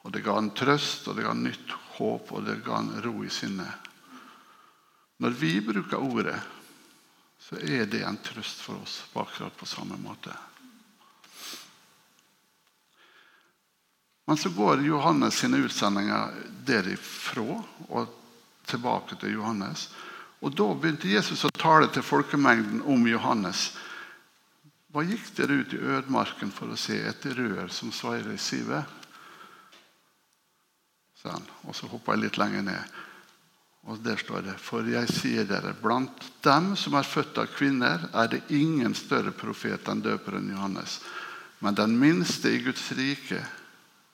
og 0.00 0.14
det 0.14 0.24
ga 0.24 0.38
han 0.38 0.52
trøst, 0.56 1.08
og 1.08 1.18
det 1.18 1.26
ga 1.26 1.34
han 1.34 1.44
nytt 1.44 1.74
håp 1.98 2.30
og 2.32 2.46
det 2.46 2.62
ga 2.64 2.78
han 2.78 2.94
ro 3.04 3.18
i 3.26 3.32
sinnet. 3.32 3.90
Når 5.20 5.36
vi 5.36 5.52
bruker 5.60 6.00
ordet, 6.00 6.38
så 7.50 7.58
er 7.66 7.88
det 7.90 8.04
en 8.06 8.18
trøst 8.22 8.62
for 8.62 8.78
oss 8.78 9.00
på 9.10 9.24
akkurat 9.24 9.56
på 9.58 9.66
samme 9.66 9.96
måte. 9.98 10.30
Men 14.30 14.38
så 14.38 14.52
går 14.54 14.84
Johannes 14.86 15.40
sine 15.42 15.58
utsendinger 15.66 16.30
derifra 16.62 17.56
og 17.88 18.12
tilbake 18.70 19.18
til 19.18 19.34
Johannes. 19.34 19.88
Og 20.38 20.54
Da 20.54 20.68
begynte 20.70 21.10
Jesus 21.10 21.42
å 21.44 21.50
tale 21.50 21.90
til 21.90 22.06
folkemengden 22.06 22.84
om 22.86 23.02
Johannes. 23.10 23.72
Hva 24.94 25.02
gikk 25.02 25.34
dere 25.34 25.58
ut 25.64 25.74
i 25.74 25.82
ødemarken 25.82 26.54
for 26.54 26.70
å 26.70 26.78
se 26.78 27.02
et 27.02 27.26
rør 27.34 27.66
som 27.74 27.90
svaier 27.90 28.30
i 28.30 28.38
sivet? 28.38 28.86
Og 31.26 31.74
så 31.74 31.90
hoppa 31.90 32.14
jeg 32.14 32.28
litt 32.28 32.38
lenger 32.38 32.62
ned. 32.70 33.00
Og 33.88 34.02
der 34.04 34.18
står 34.20 34.44
det 34.44 34.58
For 34.60 34.86
jeg 34.88 35.08
sier 35.08 35.46
dere, 35.48 35.72
blant 35.72 36.26
dem 36.44 36.74
som 36.76 36.96
er 36.98 37.06
født 37.08 37.38
av 37.40 37.48
kvinner, 37.54 38.08
er 38.12 38.28
det 38.28 38.42
ingen 38.52 38.94
større 38.94 39.32
profet 39.32 39.88
enn 39.88 40.02
døperen 40.04 40.50
Johannes. 40.52 40.98
Men 41.60 41.76
den 41.76 41.96
minste 42.00 42.52
i 42.52 42.60
Guds 42.64 42.90
rike 42.96 43.40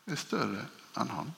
er 0.06 0.20
større 0.20 0.66
enn 0.98 1.12
han. 1.14 1.34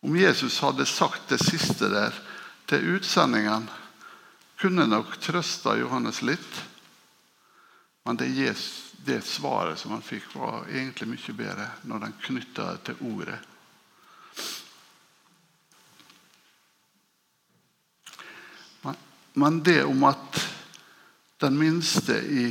Om 0.00 0.16
Jesus 0.16 0.56
hadde 0.64 0.88
sagt 0.88 1.28
det 1.28 1.42
siste 1.42 1.90
der 1.92 2.14
til 2.70 2.96
utsendingen, 2.96 3.68
kunne 4.60 4.86
nok 4.88 5.18
trøsta 5.20 5.74
Johannes 5.76 6.22
litt. 6.24 6.60
Men 8.04 8.16
det 8.20 8.32
Jesus 8.32 8.89
det 9.04 9.22
svaret 9.24 9.78
som 9.78 9.94
han 9.94 10.04
fikk, 10.04 10.34
var 10.34 10.66
egentlig 10.68 11.08
mye 11.14 11.36
bedre 11.36 11.68
når 11.88 12.06
han 12.06 12.18
knytta 12.26 12.66
det 12.72 12.82
til 12.90 13.06
ordet. 13.12 13.38
Men 19.32 19.62
det 19.62 19.84
om 19.86 20.04
at 20.04 20.40
den 21.40 21.58
minste 21.58 22.18
i, 22.18 22.50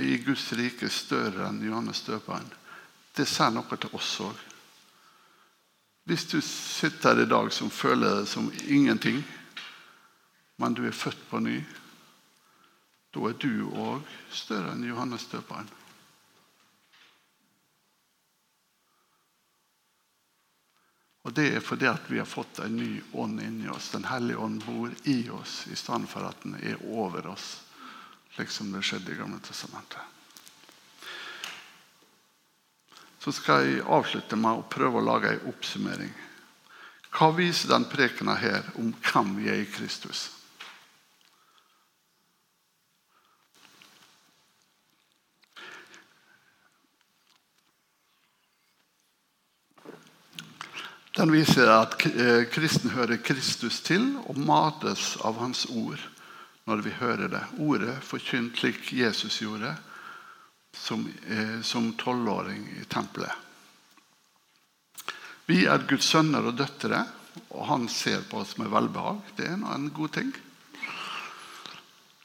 i 0.00 0.18
Guds 0.24 0.46
rike 0.56 0.86
er 0.86 0.94
større 0.94 1.48
enn 1.50 1.62
Johannes 1.66 2.04
døperen, 2.06 2.46
det 3.14 3.26
sier 3.28 3.52
noe 3.52 3.76
til 3.76 3.92
oss 3.98 4.12
òg. 4.24 4.38
Hvis 6.08 6.26
du 6.30 6.38
sitter 6.44 7.14
her 7.14 7.24
i 7.24 7.30
dag 7.30 7.50
som 7.52 7.72
føler 7.72 8.20
deg 8.20 8.28
som 8.28 8.50
ingenting, 8.68 9.22
men 10.60 10.76
du 10.76 10.84
er 10.86 10.96
født 10.96 11.22
på 11.30 11.40
ny 11.42 11.58
da 13.14 13.28
er 13.30 13.38
du 13.38 13.70
òg 13.70 14.14
større 14.34 14.74
enn 14.74 14.86
Johannes 14.88 15.26
døperen. 15.30 15.70
Og 21.24 21.32
Det 21.32 21.46
er 21.54 21.62
fordi 21.64 21.86
at 21.88 22.10
vi 22.10 22.18
har 22.18 22.28
fått 22.28 22.58
en 22.60 22.76
ny 22.76 23.00
ånd 23.12 23.40
inni 23.40 23.68
oss. 23.72 23.88
Den 23.94 24.04
hellige 24.04 24.36
ånd 24.36 24.64
bor 24.66 24.90
i 25.08 25.30
oss 25.32 25.62
i 25.72 25.76
stedet 25.76 26.10
for 26.10 26.26
at 26.28 26.42
den 26.42 26.58
er 26.60 26.82
over 26.84 27.30
oss, 27.32 27.62
slik 28.34 28.52
som 28.52 28.72
det 28.74 28.82
skjedde 28.84 29.14
i 29.14 29.16
Gamle 29.16 29.40
testamentet. 29.40 30.02
Så 33.24 33.32
skal 33.32 33.64
jeg 33.64 33.86
avslutte 33.88 34.36
med 34.36 34.60
å 34.60 34.68
prøve 34.68 35.00
å 35.00 35.06
lage 35.06 35.32
en 35.32 35.48
oppsummering. 35.48 36.12
Hva 37.14 37.30
viser 37.32 37.72
den 37.72 37.86
prekena 37.88 38.34
her 38.36 38.66
om 38.76 38.90
hvem 38.92 39.36
vi 39.38 39.48
er 39.48 39.62
i 39.62 39.70
Kristus? 39.70 40.26
Den 51.14 51.30
viser 51.30 51.70
at 51.70 51.94
eh, 52.06 52.42
kristen 52.50 52.90
hører 52.90 53.20
Kristus 53.22 53.78
til 53.86 54.16
og 54.26 54.38
mates 54.38 55.12
av 55.22 55.38
Hans 55.38 55.62
ord 55.70 56.00
når 56.66 56.82
vi 56.82 56.94
hører 56.98 57.30
det. 57.30 57.42
Ordet 57.62 57.94
forkynt 58.02 58.58
slik 58.58 58.92
Jesus 58.96 59.38
gjorde 59.42 59.76
som 60.74 61.92
tolvåring 62.00 62.66
i 62.80 62.84
tempelet. 62.90 63.30
Vi 65.46 65.66
er 65.70 65.86
Guds 65.86 66.08
sønner 66.08 66.48
og 66.48 66.56
døtre, 66.58 67.04
og 67.52 67.66
han 67.68 67.86
ser 67.92 68.24
på 68.26 68.40
oss 68.42 68.56
med 68.58 68.72
velbehag. 68.72 69.20
Det 69.36 69.46
er 69.46 69.54
en 69.60 69.90
god 69.94 70.14
ting. 70.16 70.32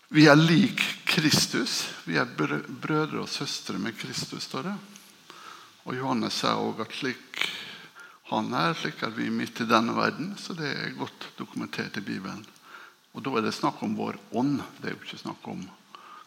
Vi 0.09 0.25
er 0.25 0.39
lik 0.39 0.81
Kristus. 1.05 1.83
Vi 2.09 2.17
er 2.17 2.25
brødre 2.25 3.21
og 3.21 3.29
søstre 3.29 3.77
med 3.77 3.97
Kristus, 3.99 4.47
står 4.49 4.71
det. 4.71 4.77
Og 5.85 5.97
Johannes 5.97 6.39
sier 6.41 6.57
òg 6.57 6.81
at 6.81 6.95
slik 6.95 7.28
han 8.29 8.53
er, 8.53 8.75
slik 8.77 9.01
at 9.05 9.15
vi 9.17 9.27
er 9.27 9.33
midt 9.33 9.61
i 9.63 9.67
denne 9.69 9.95
verden. 9.97 10.35
Så 10.37 10.53
det 10.57 10.69
er 10.69 10.97
godt 10.97 11.31
dokumentert 11.39 11.97
i 11.97 12.05
Bibelen. 12.05 12.45
Og 13.17 13.23
da 13.25 13.33
er 13.37 13.47
det 13.47 13.55
snakk 13.57 13.81
om 13.85 13.95
vår 13.97 14.19
ånd. 14.37 14.59
Det 14.79 14.91
er 14.91 14.95
jo 14.95 15.01
ikke 15.01 15.21
snakk 15.23 15.47
om 15.49 15.63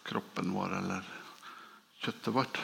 kroppen 0.07 0.51
vår 0.55 0.79
eller 0.81 1.07
kjøttet 2.03 2.35
vårt. 2.35 2.59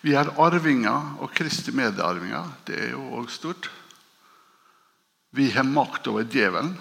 Vi 0.00 0.14
er 0.16 0.32
arvinger 0.40 1.20
og 1.20 1.34
Kristi 1.36 1.74
medarvinger. 1.76 2.54
Det 2.64 2.78
er 2.86 2.94
jo 2.94 3.04
òg 3.18 3.28
stort. 3.32 3.68
Vi 5.36 5.50
har 5.52 5.68
makt 5.68 6.08
over 6.10 6.24
djevelen 6.24 6.72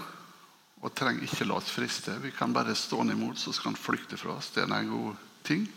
og 0.80 0.94
trenger 0.96 1.28
ikke 1.28 1.50
la 1.50 1.58
oss 1.60 1.74
friste. 1.74 2.16
Vi 2.24 2.32
kan 2.32 2.56
bare 2.56 2.76
stå 2.78 3.04
imot, 3.04 3.38
så 3.38 3.52
skal 3.52 3.74
han 3.74 3.82
flykte 3.82 4.18
fra 4.18 4.38
oss. 4.38 4.54
Det 4.56 4.64
er 4.64 4.72
en 4.72 4.94
god 4.94 5.20
ting. 5.44 5.68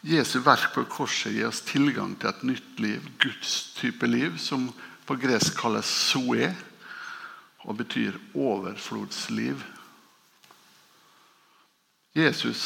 Jesu 0.00 0.38
verk 0.40 0.72
på 0.74 0.84
korset 0.88 1.34
gir 1.34 1.50
oss 1.50 1.60
tilgang 1.68 2.14
til 2.16 2.30
et 2.30 2.44
nytt 2.48 2.78
liv, 2.80 3.04
Guds 3.20 3.74
type 3.76 4.06
liv, 4.08 4.38
som 4.40 4.70
på 5.04 5.16
gresk 5.20 5.58
kalles 5.60 5.90
zoe 6.12 6.48
og 7.66 7.76
betyr 7.82 8.16
overflodsliv. 8.32 9.60
Jesus 12.16 12.62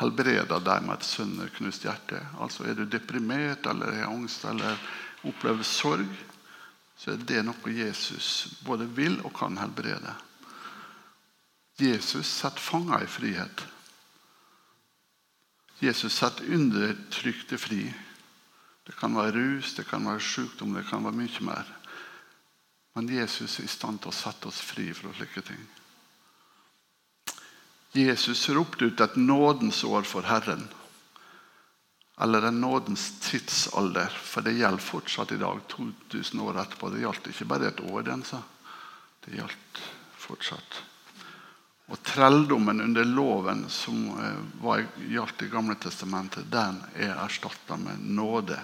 helbreder 0.00 0.62
deg 0.64 0.86
med 0.86 0.96
et 0.96 1.06
sønderknust 1.06 1.84
hjerte. 1.84 2.18
Altså 2.40 2.64
Er 2.64 2.80
du 2.80 2.86
deprimert 2.88 3.68
eller 3.68 3.92
har 3.98 4.08
angst 4.08 4.46
eller 4.48 4.80
opplever 5.28 5.66
sorg, 5.66 6.08
så 6.96 7.12
er 7.12 7.20
det 7.28 7.42
noe 7.44 7.76
Jesus 7.76 8.58
både 8.64 8.88
vil 8.96 9.20
og 9.20 9.34
kan 9.36 9.58
helbrede. 9.60 10.16
Jesus 11.80 12.26
setter 12.26 12.62
fanger 12.62 13.04
i 13.04 13.10
frihet. 13.10 13.64
Jesus 15.82 16.14
setter 16.14 16.46
undertrykte 16.54 17.58
fri. 17.58 17.82
Det 18.86 18.94
kan 18.98 19.14
være 19.18 19.34
rus, 19.34 19.74
det 19.74 19.86
kan 19.88 20.04
være 20.06 20.22
sykdom, 20.22 20.74
det 20.76 20.86
kan 20.86 21.02
være 21.02 21.18
mye 21.18 21.46
mer. 21.46 21.70
Men 22.94 23.08
Jesus 23.10 23.58
er 23.58 23.66
i 23.66 23.72
stand 23.72 24.02
til 24.02 24.12
å 24.12 24.14
sette 24.14 24.50
oss 24.50 24.60
fri 24.62 24.90
fra 24.94 25.10
slike 25.16 25.42
ting. 25.46 25.62
Jesus 27.96 28.46
ropte 28.54 28.88
ut 28.88 29.00
et 29.04 29.18
nådens 29.18 29.82
år 29.84 30.06
for 30.08 30.24
Herren. 30.28 30.64
Eller 32.22 32.46
en 32.46 32.60
nådens 32.60 33.08
tidsalder. 33.24 34.12
For 34.12 34.44
det 34.44 34.54
gjelder 34.56 34.84
fortsatt 34.84 35.34
i 35.34 35.40
dag, 35.40 35.60
2000 35.68 36.40
år 36.46 36.62
etterpå. 36.62 36.92
Det 36.92 37.02
gjaldt 37.02 37.28
ikke 37.32 37.48
bare 37.50 37.72
et 37.72 37.84
år. 37.84 38.06
Den, 38.06 38.24
så. 38.24 38.40
Det 39.24 39.36
gjaldt 39.36 39.82
fortsatt. 40.20 40.82
Og 41.92 42.00
trelldommen 42.02 42.80
under 42.80 43.04
loven 43.04 43.66
som 43.68 44.06
eh, 44.16 44.38
var, 44.64 44.86
gjaldt 45.12 45.44
i 45.44 45.50
Gamle 45.52 45.76
testamentet, 45.76 46.48
den 46.48 46.80
er 46.96 47.18
erstatta 47.20 47.76
med 47.76 48.00
nåde. 48.00 48.56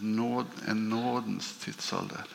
Nåd, 0.00 0.46
en 0.70 0.88
nådens 0.88 1.52
tidsalder. 1.60 2.26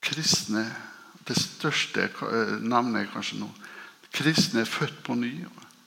Kristne 0.00 0.64
Det 1.28 1.36
største 1.38 2.08
eh, 2.08 2.54
nevner 2.58 3.04
jeg 3.04 3.12
kanskje 3.12 3.42
nå. 3.44 3.50
Kristne 4.10 4.64
er 4.64 4.70
født 4.70 5.02
på 5.06 5.14
ny 5.14 5.34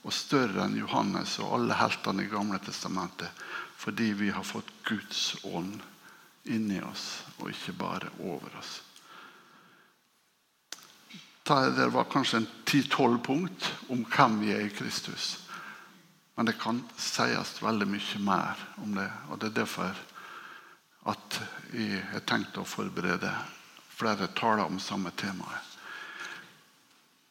og 0.04 0.14
større 0.16 0.64
enn 0.64 0.78
Johannes 0.80 1.36
og 1.44 1.58
alle 1.58 1.76
heltene 1.76 2.24
i 2.24 2.32
Gamle 2.32 2.62
testamentet 2.64 3.44
fordi 3.84 4.14
vi 4.16 4.30
har 4.32 4.46
fått 4.48 4.70
Guds 4.88 5.34
ånd 5.44 5.82
inni 6.48 6.80
oss, 6.88 7.24
og 7.42 7.50
ikke 7.52 7.76
bare 7.76 8.14
over 8.24 8.54
oss. 8.62 8.78
Det 11.44 11.88
var 11.92 12.04
kanskje 12.04 12.38
en 12.38 12.48
ti-tolv 12.64 13.18
punkt 13.26 13.66
om 13.92 14.06
hvem 14.08 14.40
vi 14.40 14.54
er 14.56 14.62
i 14.64 14.72
Kristus. 14.72 15.42
Men 16.36 16.48
det 16.48 16.56
kan 16.62 16.80
sies 16.96 17.58
veldig 17.62 17.88
mye 17.92 18.22
mer 18.24 18.62
om 18.80 18.96
det. 18.96 19.10
og 19.30 19.40
Det 19.40 19.50
er 19.50 19.58
derfor 19.60 20.00
at 21.12 21.42
jeg 21.74 22.00
har 22.14 22.24
tenkt 22.24 22.58
å 22.58 22.64
forberede 22.64 23.32
flere 23.92 24.30
taler 24.38 24.64
om 24.64 24.80
samme 24.80 25.12
temaet. 25.20 25.68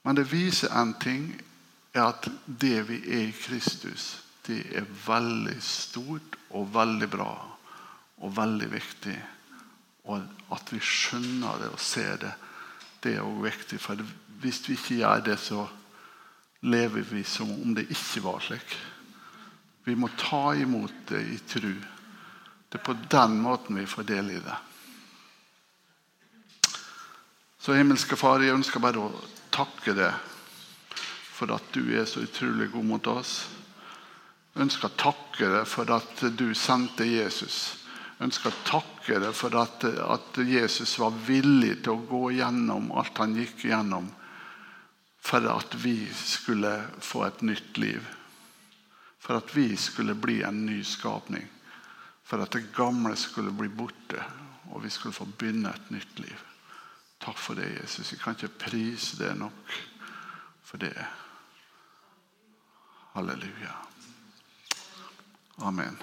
Men 0.04 0.18
det 0.18 0.28
viser 0.28 0.74
en 0.76 0.92
ting, 1.00 1.32
er 1.94 2.10
at 2.10 2.28
det 2.46 2.82
vi 2.88 3.00
er 3.06 3.26
i 3.30 3.34
Kristus, 3.36 4.18
det 4.46 4.60
er 4.76 4.92
veldig 5.06 5.58
stort 5.62 6.36
og 6.50 6.72
veldig 6.74 7.08
bra 7.10 7.32
og 8.20 8.36
veldig 8.36 8.70
viktig. 8.72 9.18
Og 10.10 10.24
at 10.52 10.72
vi 10.72 10.80
skjønner 10.82 11.62
det 11.62 11.72
og 11.72 11.80
ser 11.80 12.16
det 12.20 12.32
det 13.02 13.16
er 13.16 13.26
òg 13.26 13.42
viktig. 13.44 13.78
For 13.82 14.00
hvis 14.42 14.62
vi 14.68 14.76
ikke 14.78 14.98
gjør 15.02 15.24
det, 15.26 15.38
så 15.40 15.66
lever 16.62 17.06
vi 17.10 17.24
som 17.26 17.50
om 17.50 17.74
det 17.74 17.88
ikke 17.90 18.22
var 18.24 18.42
slik. 18.42 18.76
Vi 19.84 19.96
må 19.98 20.10
ta 20.18 20.52
imot 20.54 20.94
det 21.08 21.22
i 21.34 21.38
tru. 21.48 21.72
Det 22.70 22.78
er 22.78 22.86
på 22.86 22.94
den 23.10 23.40
måten 23.42 23.76
vi 23.76 23.88
får 23.88 24.06
del 24.08 24.30
i 24.36 24.42
det. 24.42 24.58
Så 27.62 27.74
himmelske 27.76 28.16
Far, 28.18 28.42
jeg 28.42 28.54
ønsker 28.54 28.82
bare 28.82 29.02
å 29.02 29.10
takke 29.54 29.94
deg 29.94 30.30
for 31.32 31.52
at 31.54 31.68
du 31.74 31.92
er 31.94 32.06
så 32.06 32.22
utrolig 32.22 32.70
god 32.72 32.86
mot 32.86 33.10
oss. 33.10 33.34
Jeg 34.54 34.66
ønsker 34.66 34.88
å 34.88 34.98
takke 34.98 35.50
deg 35.50 35.68
for 35.70 35.90
at 35.94 36.24
du 36.38 36.50
sendte 36.58 37.06
Jesus 37.06 37.81
ønsker 38.22 38.52
å 38.52 38.64
takke 38.66 39.18
deg 39.22 39.34
for 39.36 39.54
at, 39.58 39.84
at, 39.84 40.38
Jesus 40.46 40.94
var 41.00 41.14
villig 41.26 41.80
til 41.82 41.96
å 41.96 42.04
gå 42.08 42.22
gjennom 42.38 42.90
alt 42.98 43.18
han 43.22 43.36
gikk 43.38 43.66
gjennom 43.70 44.10
for 45.22 45.46
at 45.46 45.74
vi 45.78 45.96
skulle 46.14 46.72
få 46.98 47.24
et 47.28 47.42
nytt 47.46 47.78
liv. 47.78 48.06
For 49.22 49.38
at 49.38 49.52
vi 49.54 49.68
skulle 49.78 50.16
bli 50.18 50.40
en 50.42 50.64
ny 50.66 50.80
skapning. 50.84 51.46
For 52.26 52.42
at 52.42 52.56
det 52.56 52.72
gamle 52.74 53.14
skulle 53.16 53.54
bli 53.54 53.70
borte, 53.70 54.18
og 54.74 54.82
vi 54.82 54.90
skulle 54.90 55.14
få 55.14 55.28
begynne 55.38 55.70
et 55.70 55.92
nytt 55.94 56.24
liv. 56.24 56.42
Takk 57.22 57.38
for 57.38 57.54
det, 57.54 57.68
Jesus. 57.76 58.10
Vi 58.12 58.18
kan 58.18 58.34
ikke 58.34 58.50
prise 58.64 59.20
det 59.20 59.30
nok 59.38 59.76
for 60.66 60.82
det. 60.82 60.96
Halleluja. 63.14 63.76
Amen. 65.62 66.02